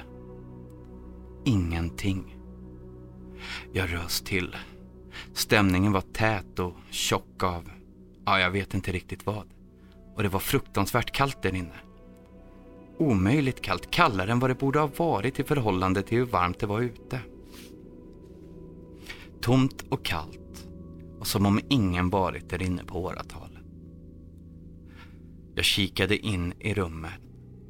Ingenting. 1.44 2.38
Jag 3.72 3.94
rös 3.94 4.22
till. 4.22 4.56
Stämningen 5.34 5.92
var 5.92 6.02
tät 6.02 6.60
och 6.60 6.74
tjock 6.90 7.44
av, 7.44 7.70
ja, 8.26 8.40
jag 8.40 8.52
vet 8.52 8.74
inte 8.74 8.92
riktigt 8.92 9.26
vad. 9.26 9.48
Och 10.16 10.24
det 10.24 10.30
var 10.30 10.40
fruktansvärt 10.40 11.12
kallt 11.12 11.42
där 11.42 11.56
inne. 11.56 11.80
Omöjligt 12.98 13.62
kallt, 13.62 13.92
kallare 13.92 14.32
än 14.32 14.40
vad 14.40 14.50
det 14.50 14.56
borde 14.56 14.80
ha 14.80 14.90
varit 14.98 15.40
i 15.40 15.44
förhållande 15.44 16.04
till 16.04 16.18
hur 16.18 16.26
varmt 16.26 16.60
det 16.60 16.66
var 16.66 16.82
ute. 16.82 17.20
Tomt 19.42 19.86
och 19.90 20.06
kallt 20.06 20.68
och 21.20 21.28
som 21.28 21.46
om 21.46 21.60
ingen 21.70 22.10
varit 22.10 22.50
där 22.50 22.62
inne 22.62 22.84
på 22.84 23.04
åratal. 23.04 23.60
Jag 25.56 25.66
kikade 25.66 26.18
in 26.18 26.54
i 26.60 26.74
rummet, 26.74 27.22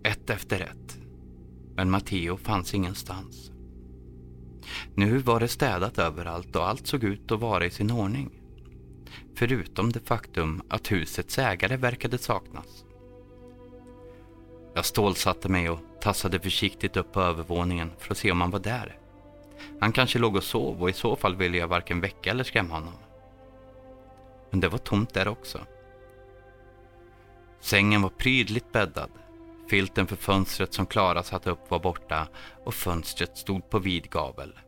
ett 0.04 0.30
efter 0.30 0.60
ett. 0.60 0.98
Men 1.76 1.90
Matteo 1.90 2.38
fanns 2.38 2.74
ingenstans. 2.74 3.52
Nu 4.96 5.18
var 5.18 5.40
det 5.40 5.48
städat 5.48 6.00
överallt 6.00 6.56
och 6.56 6.68
allt 6.68 6.88
såg 6.88 7.04
ut 7.04 7.32
att 7.32 7.40
vara 7.40 7.66
i 7.66 7.70
sin 7.70 7.92
ordning. 7.92 8.43
Förutom 9.36 9.92
det 9.92 10.00
faktum 10.00 10.62
att 10.70 10.92
husets 10.92 11.40
ägare 11.40 11.78
verkade 11.78 12.18
saknas. 12.18 12.86
Jag 14.74 14.86
stålsatte 14.86 15.50
mig 15.50 15.70
och 15.70 15.80
tassade 16.02 16.40
försiktigt 16.40 16.98
upp 16.98 17.12
på 17.12 17.22
övervåningen 17.22 17.92
för 17.98 18.12
att 18.12 18.18
se 18.18 18.32
om 18.32 18.42
han 18.42 18.52
var 18.52 18.60
där. 18.60 18.98
Han 19.80 19.92
kanske 19.92 20.20
låg 20.20 20.36
och 20.36 20.44
sov 20.44 20.82
och 20.82 20.90
i 20.90 20.94
så 20.94 21.16
fall 21.16 21.36
ville 21.36 21.58
jag 21.58 21.68
varken 21.68 22.02
väcka 22.02 22.32
eller 22.32 22.44
skrämma 22.44 22.74
honom. 22.74 22.94
Men 24.50 24.60
det 24.60 24.70
var 24.70 24.78
tomt 24.78 25.14
där 25.14 25.28
också. 25.28 25.60
Sängen 27.60 28.02
var 28.02 28.10
prydligt 28.10 28.72
bäddad. 28.72 29.12
Filten 29.70 30.08
för 30.08 30.16
fönstret 30.16 30.74
som 30.74 30.86
Klara 30.86 31.24
satte 31.24 31.50
upp 31.50 31.72
var 31.72 31.80
borta 31.80 32.28
och 32.64 32.74
fönstret 32.74 33.38
stod 33.38 33.70
på 33.70 33.80
vid 33.80 34.10
gavel. 34.10 34.60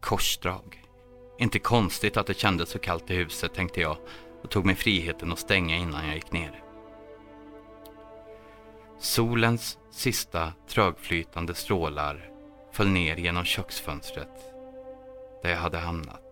Korsdrag. 0.00 0.85
Inte 1.38 1.58
konstigt 1.58 2.16
att 2.16 2.26
det 2.26 2.38
kändes 2.38 2.68
så 2.68 2.78
kallt 2.78 3.10
i 3.10 3.14
huset 3.14 3.54
tänkte 3.54 3.80
jag 3.80 3.96
och 4.42 4.50
tog 4.50 4.64
mig 4.64 4.74
friheten 4.74 5.32
att 5.32 5.38
stänga 5.38 5.76
innan 5.76 6.06
jag 6.06 6.14
gick 6.14 6.32
ner. 6.32 6.62
Solens 8.98 9.78
sista 9.90 10.52
trögflytande 10.68 11.54
strålar 11.54 12.30
föll 12.72 12.88
ner 12.88 13.16
genom 13.16 13.44
köksfönstret 13.44 14.52
där 15.42 15.50
jag 15.50 15.58
hade 15.58 15.78
hamnat 15.78 16.22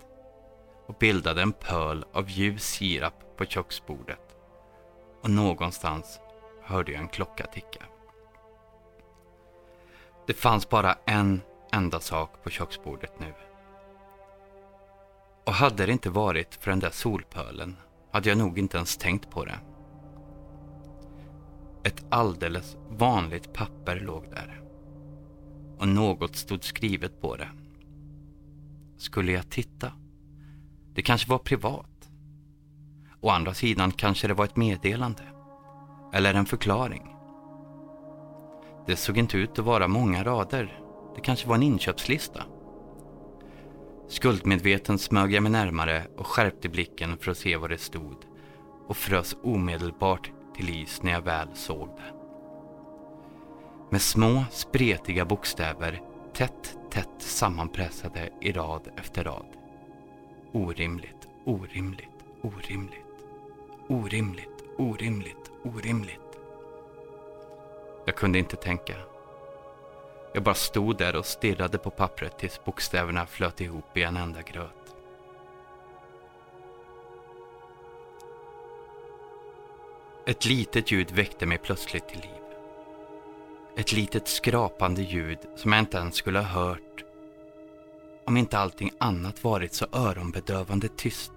och 0.86 0.94
bildade 0.94 1.42
en 1.42 1.52
pöl 1.52 2.04
av 2.12 2.30
ljus 2.30 2.64
sirap 2.64 3.36
på 3.36 3.44
köksbordet 3.44 4.36
och 5.22 5.30
någonstans 5.30 6.20
hörde 6.62 6.92
jag 6.92 7.00
en 7.00 7.08
klocka 7.08 7.46
ticka. 7.46 7.82
Det 10.26 10.34
fanns 10.34 10.68
bara 10.68 10.94
en 11.04 11.40
enda 11.72 12.00
sak 12.00 12.42
på 12.42 12.50
köksbordet 12.50 13.20
nu. 13.20 13.34
Och 15.46 15.52
hade 15.52 15.86
det 15.86 15.92
inte 15.92 16.10
varit 16.10 16.54
för 16.54 16.70
den 16.70 16.80
där 16.80 16.90
solpölen 16.90 17.76
hade 18.12 18.28
jag 18.28 18.38
nog 18.38 18.58
inte 18.58 18.76
ens 18.76 18.96
tänkt 18.96 19.30
på 19.30 19.44
det. 19.44 19.58
Ett 21.84 22.04
alldeles 22.08 22.76
vanligt 22.90 23.52
papper 23.52 24.00
låg 24.00 24.24
där. 24.30 24.62
Och 25.78 25.88
något 25.88 26.36
stod 26.36 26.64
skrivet 26.64 27.20
på 27.20 27.36
det. 27.36 27.48
Skulle 28.96 29.32
jag 29.32 29.50
titta? 29.50 29.92
Det 30.94 31.02
kanske 31.02 31.30
var 31.30 31.38
privat. 31.38 32.10
Å 33.20 33.30
andra 33.30 33.54
sidan 33.54 33.92
kanske 33.92 34.28
det 34.28 34.34
var 34.34 34.44
ett 34.44 34.56
meddelande. 34.56 35.22
Eller 36.12 36.34
en 36.34 36.46
förklaring. 36.46 37.16
Det 38.86 38.96
såg 38.96 39.18
inte 39.18 39.36
ut 39.36 39.58
att 39.58 39.64
vara 39.64 39.88
många 39.88 40.24
rader. 40.24 40.80
Det 41.14 41.20
kanske 41.20 41.48
var 41.48 41.54
en 41.54 41.62
inköpslista. 41.62 42.44
Skuldmedveten 44.08 44.98
smög 44.98 45.32
jag 45.32 45.42
mig 45.42 45.52
närmare 45.52 46.06
och 46.16 46.26
skärpte 46.26 46.68
blicken 46.68 47.18
för 47.18 47.30
att 47.30 47.38
se 47.38 47.56
vad 47.56 47.70
det 47.70 47.78
stod 47.78 48.16
och 48.86 48.96
frös 48.96 49.36
omedelbart 49.42 50.30
till 50.56 50.82
is 50.82 51.02
när 51.02 51.12
jag 51.12 51.22
väl 51.22 51.48
såg 51.54 51.88
det. 51.88 52.14
Med 53.90 54.02
små 54.02 54.44
spretiga 54.50 55.24
bokstäver 55.24 56.00
tätt, 56.34 56.78
tätt 56.90 57.08
sammanpressade 57.18 58.30
i 58.40 58.52
rad 58.52 58.88
efter 58.96 59.24
rad. 59.24 59.46
Orimligt, 60.52 61.28
orimligt, 61.44 62.08
orimligt, 62.42 63.26
orimligt, 63.88 64.64
orimligt, 64.78 65.50
orimligt. 65.64 66.20
Jag 68.06 68.16
kunde 68.16 68.38
inte 68.38 68.56
tänka. 68.56 68.94
Jag 70.34 70.42
bara 70.42 70.54
stod 70.54 70.96
där 70.96 71.16
och 71.16 71.26
stirrade 71.26 71.78
på 71.78 71.90
pappret 71.90 72.38
tills 72.38 72.64
bokstäverna 72.64 73.26
flöt 73.26 73.60
ihop 73.60 73.96
i 73.96 74.02
en 74.02 74.16
enda 74.16 74.42
gröt. 74.42 74.94
Ett 80.26 80.44
litet 80.44 80.90
ljud 80.90 81.10
väckte 81.10 81.46
mig 81.46 81.58
plötsligt 81.58 82.08
till 82.08 82.20
liv. 82.20 82.40
Ett 83.76 83.92
litet 83.92 84.28
skrapande 84.28 85.02
ljud 85.02 85.38
som 85.56 85.72
jag 85.72 85.78
inte 85.78 85.98
ens 85.98 86.14
skulle 86.14 86.38
ha 86.38 86.46
hört 86.46 87.04
om 88.24 88.36
inte 88.36 88.58
allting 88.58 88.90
annat 88.98 89.44
varit 89.44 89.74
så 89.74 89.86
öronbedövande 89.92 90.88
tyst. 90.88 91.32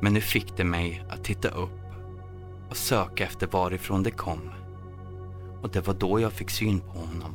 Men 0.00 0.12
nu 0.12 0.20
fick 0.20 0.56
det 0.56 0.64
mig 0.64 1.04
att 1.08 1.24
titta 1.24 1.48
upp 1.48 1.80
och 2.70 2.76
söka 2.76 3.24
efter 3.24 3.46
varifrån 3.46 4.02
det 4.02 4.10
kom. 4.10 4.50
Och 5.62 5.70
det 5.70 5.86
var 5.86 5.94
då 5.94 6.20
jag 6.20 6.32
fick 6.32 6.50
syn 6.50 6.80
på 6.80 6.98
honom. 6.98 7.34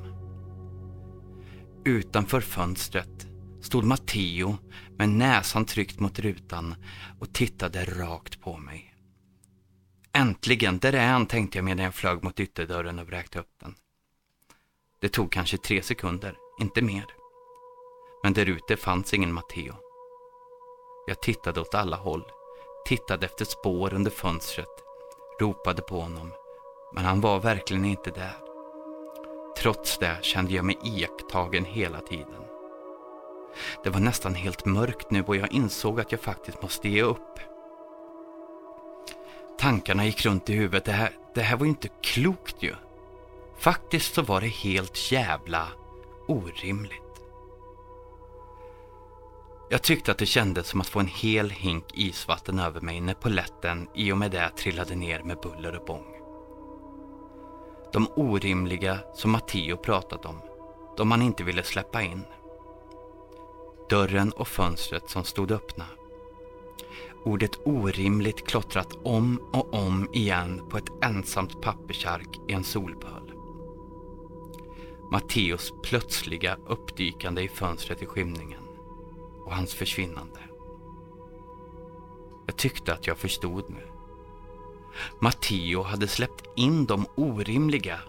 Utanför 1.86 2.42
fönstret 2.42 3.28
stod 3.62 3.84
Matteo 3.84 4.58
med 4.98 5.10
näsan 5.10 5.66
tryckt 5.66 6.00
mot 6.00 6.20
rutan 6.20 6.76
och 7.20 7.34
tittade 7.34 7.86
rakt 7.86 8.42
på 8.42 8.58
mig. 8.58 8.96
Äntligen, 10.14 10.78
där 10.78 10.94
är 10.94 11.08
han, 11.08 11.26
tänkte 11.26 11.58
jag 11.58 11.66
medan 11.66 11.86
jag 11.86 11.96
flög 11.96 12.24
mot 12.24 12.40
ytterdörren 12.40 13.00
och 13.00 13.08
vräkte 13.08 13.40
upp 13.40 13.60
den. 13.60 13.76
Det 15.02 15.10
tog 15.10 15.32
kanske 15.32 15.58
tre 15.58 15.82
sekunder, 15.82 16.36
inte 16.60 16.82
mer. 16.82 17.06
Men 18.24 18.34
där 18.34 18.46
ute 18.46 18.78
fanns 18.78 19.14
ingen 19.14 19.34
Matteo. 19.34 19.76
Jag 21.08 21.22
tittade 21.22 21.62
åt 21.62 21.76
alla 21.76 21.98
håll, 21.98 22.24
tittade 22.86 23.26
efter 23.26 23.46
spår 23.46 23.94
under 23.94 24.12
fönstret, 24.12 24.68
ropade 25.40 25.82
på 25.82 26.02
honom, 26.02 26.32
men 26.94 27.06
han 27.06 27.22
var 27.22 27.40
verkligen 27.40 27.86
inte 27.86 28.12
där. 28.12 28.38
Trots 29.58 29.98
det 29.98 30.18
kände 30.22 30.54
jag 30.54 30.66
mig 30.66 30.78
iakttagen 30.84 31.66
hela 31.66 32.00
tiden. 32.00 32.42
Det 33.84 33.90
var 33.90 34.00
nästan 34.00 34.36
helt 34.36 34.66
mörkt 34.66 35.12
nu 35.12 35.24
och 35.24 35.36
jag 35.36 35.52
insåg 35.52 36.00
att 36.00 36.12
jag 36.12 36.22
faktiskt 36.22 36.62
måste 36.62 36.90
ge 36.90 37.02
upp. 37.02 37.40
Tankarna 39.60 40.06
gick 40.06 40.26
runt 40.26 40.50
i 40.50 40.54
huvudet. 40.54 40.86
Det 40.86 40.92
här, 40.92 41.12
det 41.34 41.42
här 41.42 41.58
var 41.58 41.66
ju 41.66 41.70
inte 41.70 41.90
klokt 42.02 42.56
ju. 42.60 42.76
Faktiskt 43.58 44.14
så 44.14 44.22
var 44.22 44.42
det 44.42 44.48
helt 44.48 45.12
jävla 45.12 45.68
orimligt. 46.28 47.02
Jag 49.70 49.82
tyckte 49.82 50.12
att 50.12 50.18
det 50.18 50.26
kändes 50.26 50.68
som 50.68 50.82
att 50.82 50.88
få 50.88 51.00
en 51.00 51.08
hel 51.08 51.50
hink 51.50 51.86
isvatten 51.94 52.60
över 52.60 52.82
mig 52.82 53.02
när 53.02 53.14
poletten 53.14 53.88
i 53.96 54.12
och 54.12 54.18
med 54.18 54.32
det 54.32 54.50
trillade 54.50 54.96
ner 54.96 55.24
med 55.24 55.38
buller 55.38 55.76
och 55.76 55.86
bång. 55.86 56.21
De 57.94 58.08
orimliga 58.16 59.00
som 59.14 59.32
Matteo 59.32 59.78
pratat 59.78 60.26
om, 60.26 60.36
de 60.98 61.12
han 61.12 61.22
inte 61.22 61.44
ville 61.44 61.64
släppa 61.64 62.02
in. 62.02 62.24
Dörren 63.90 64.32
och 64.32 64.48
fönstret 64.48 65.10
som 65.10 65.24
stod 65.24 65.52
öppna. 65.52 65.86
Ordet 67.24 67.60
orimligt 67.66 68.48
klottrat 68.48 68.98
om 69.04 69.50
och 69.54 69.74
om 69.74 70.10
igen 70.14 70.62
på 70.70 70.78
ett 70.78 70.92
ensamt 71.02 71.62
pappersark 71.62 72.40
i 72.48 72.54
en 72.54 72.64
solpöl. 72.64 73.34
Matteos 75.12 75.74
plötsliga 75.84 76.58
uppdykande 76.68 77.42
i 77.42 77.48
fönstret 77.48 78.02
i 78.02 78.06
skymningen 78.06 78.64
och 79.46 79.56
hans 79.56 79.74
försvinnande. 79.74 80.40
Jag 82.46 82.58
tyckte 82.58 82.94
att 82.94 83.08
jag 83.08 83.18
förstod 83.18 83.70
nu. 83.70 83.91
Matteo 85.20 85.82
hade 85.84 86.08
släppt 86.08 86.46
in 86.56 86.86
de 86.86 87.06
orimliga 87.16 88.00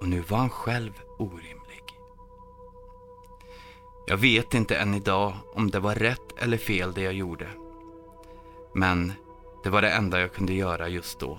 och 0.00 0.08
nu 0.08 0.20
var 0.20 0.38
han 0.38 0.50
själv 0.50 0.92
orimlig. 1.18 1.82
Jag 4.06 4.16
vet 4.16 4.54
inte 4.54 4.76
än 4.76 4.94
idag 4.94 5.34
om 5.54 5.70
det 5.70 5.80
var 5.80 5.94
rätt 5.94 6.38
eller 6.38 6.56
fel 6.56 6.92
det 6.92 7.02
jag 7.02 7.14
gjorde. 7.14 7.48
Men 8.74 9.12
det 9.64 9.70
var 9.70 9.82
det 9.82 9.90
enda 9.90 10.20
jag 10.20 10.32
kunde 10.32 10.52
göra 10.52 10.88
just 10.88 11.20
då. 11.20 11.38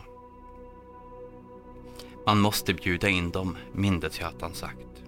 Man 2.26 2.40
måste 2.40 2.74
bjuda 2.74 3.10
in 3.10 3.32
dem, 3.32 3.58
mindes 3.72 4.20
jag 4.20 4.30
att 4.30 4.42
han 4.42 4.54
sagt. 4.54 5.04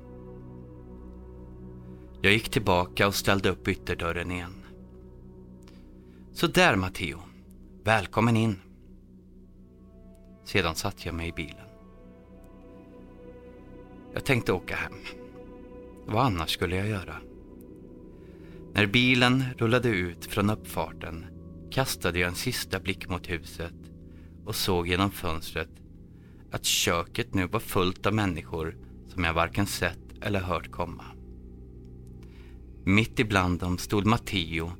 Jag 2.21 2.33
gick 2.33 2.49
tillbaka 2.49 3.07
och 3.07 3.15
ställde 3.15 3.49
upp 3.49 3.67
ytterdörren 3.67 4.31
igen. 4.31 4.63
Så 6.33 6.47
där 6.47 6.75
Matteo, 6.75 7.19
välkommen 7.83 8.37
in. 8.37 8.59
Sedan 10.47 10.75
satte 10.75 11.01
jag 11.05 11.15
mig 11.15 11.27
i 11.27 11.31
bilen. 11.31 11.67
Jag 14.13 14.25
tänkte 14.25 14.53
åka 14.53 14.75
hem. 14.75 14.93
Vad 16.05 16.25
annars 16.25 16.49
skulle 16.49 16.75
jag 16.75 16.87
göra? 16.87 17.15
När 18.73 18.85
bilen 18.85 19.43
rullade 19.57 19.89
ut 19.89 20.25
från 20.25 20.49
uppfarten 20.49 21.25
kastade 21.71 22.19
jag 22.19 22.29
en 22.29 22.35
sista 22.35 22.79
blick 22.79 23.09
mot 23.09 23.29
huset 23.29 23.73
och 24.45 24.55
såg 24.55 24.87
genom 24.87 25.11
fönstret 25.11 25.69
att 26.51 26.65
köket 26.65 27.33
nu 27.33 27.47
var 27.47 27.59
fullt 27.59 28.05
av 28.05 28.13
människor 28.13 28.77
som 29.07 29.23
jag 29.23 29.33
varken 29.33 29.67
sett 29.67 30.21
eller 30.21 30.39
hört 30.39 30.71
komma. 30.71 31.05
Mitt 32.83 33.19
ibland 33.19 33.59
dem 33.59 33.77
stod 33.77 34.05
Matteo 34.05 34.71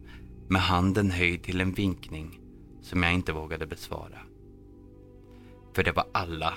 med 0.47 0.61
handen 0.61 1.11
höjd 1.11 1.43
till 1.43 1.61
en 1.61 1.74
vinkning 1.74 2.39
som 2.82 3.03
jag 3.03 3.13
inte 3.13 3.34
vågade 3.34 3.68
besvara. 3.68 4.27
För 5.78 5.84
det 5.84 5.92
var 5.92 6.06
alla 6.12 6.54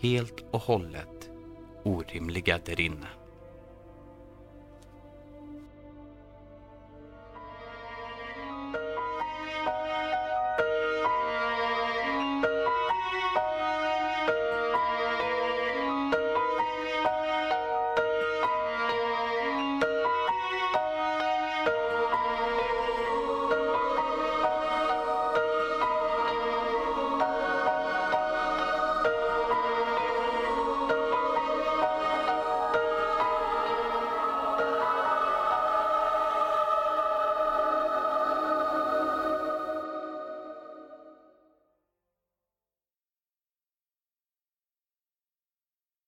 helt 0.00 0.44
och 0.50 0.60
hållet 0.60 1.30
orimliga 1.84 2.58
där 2.64 2.80
inne. 2.80 3.06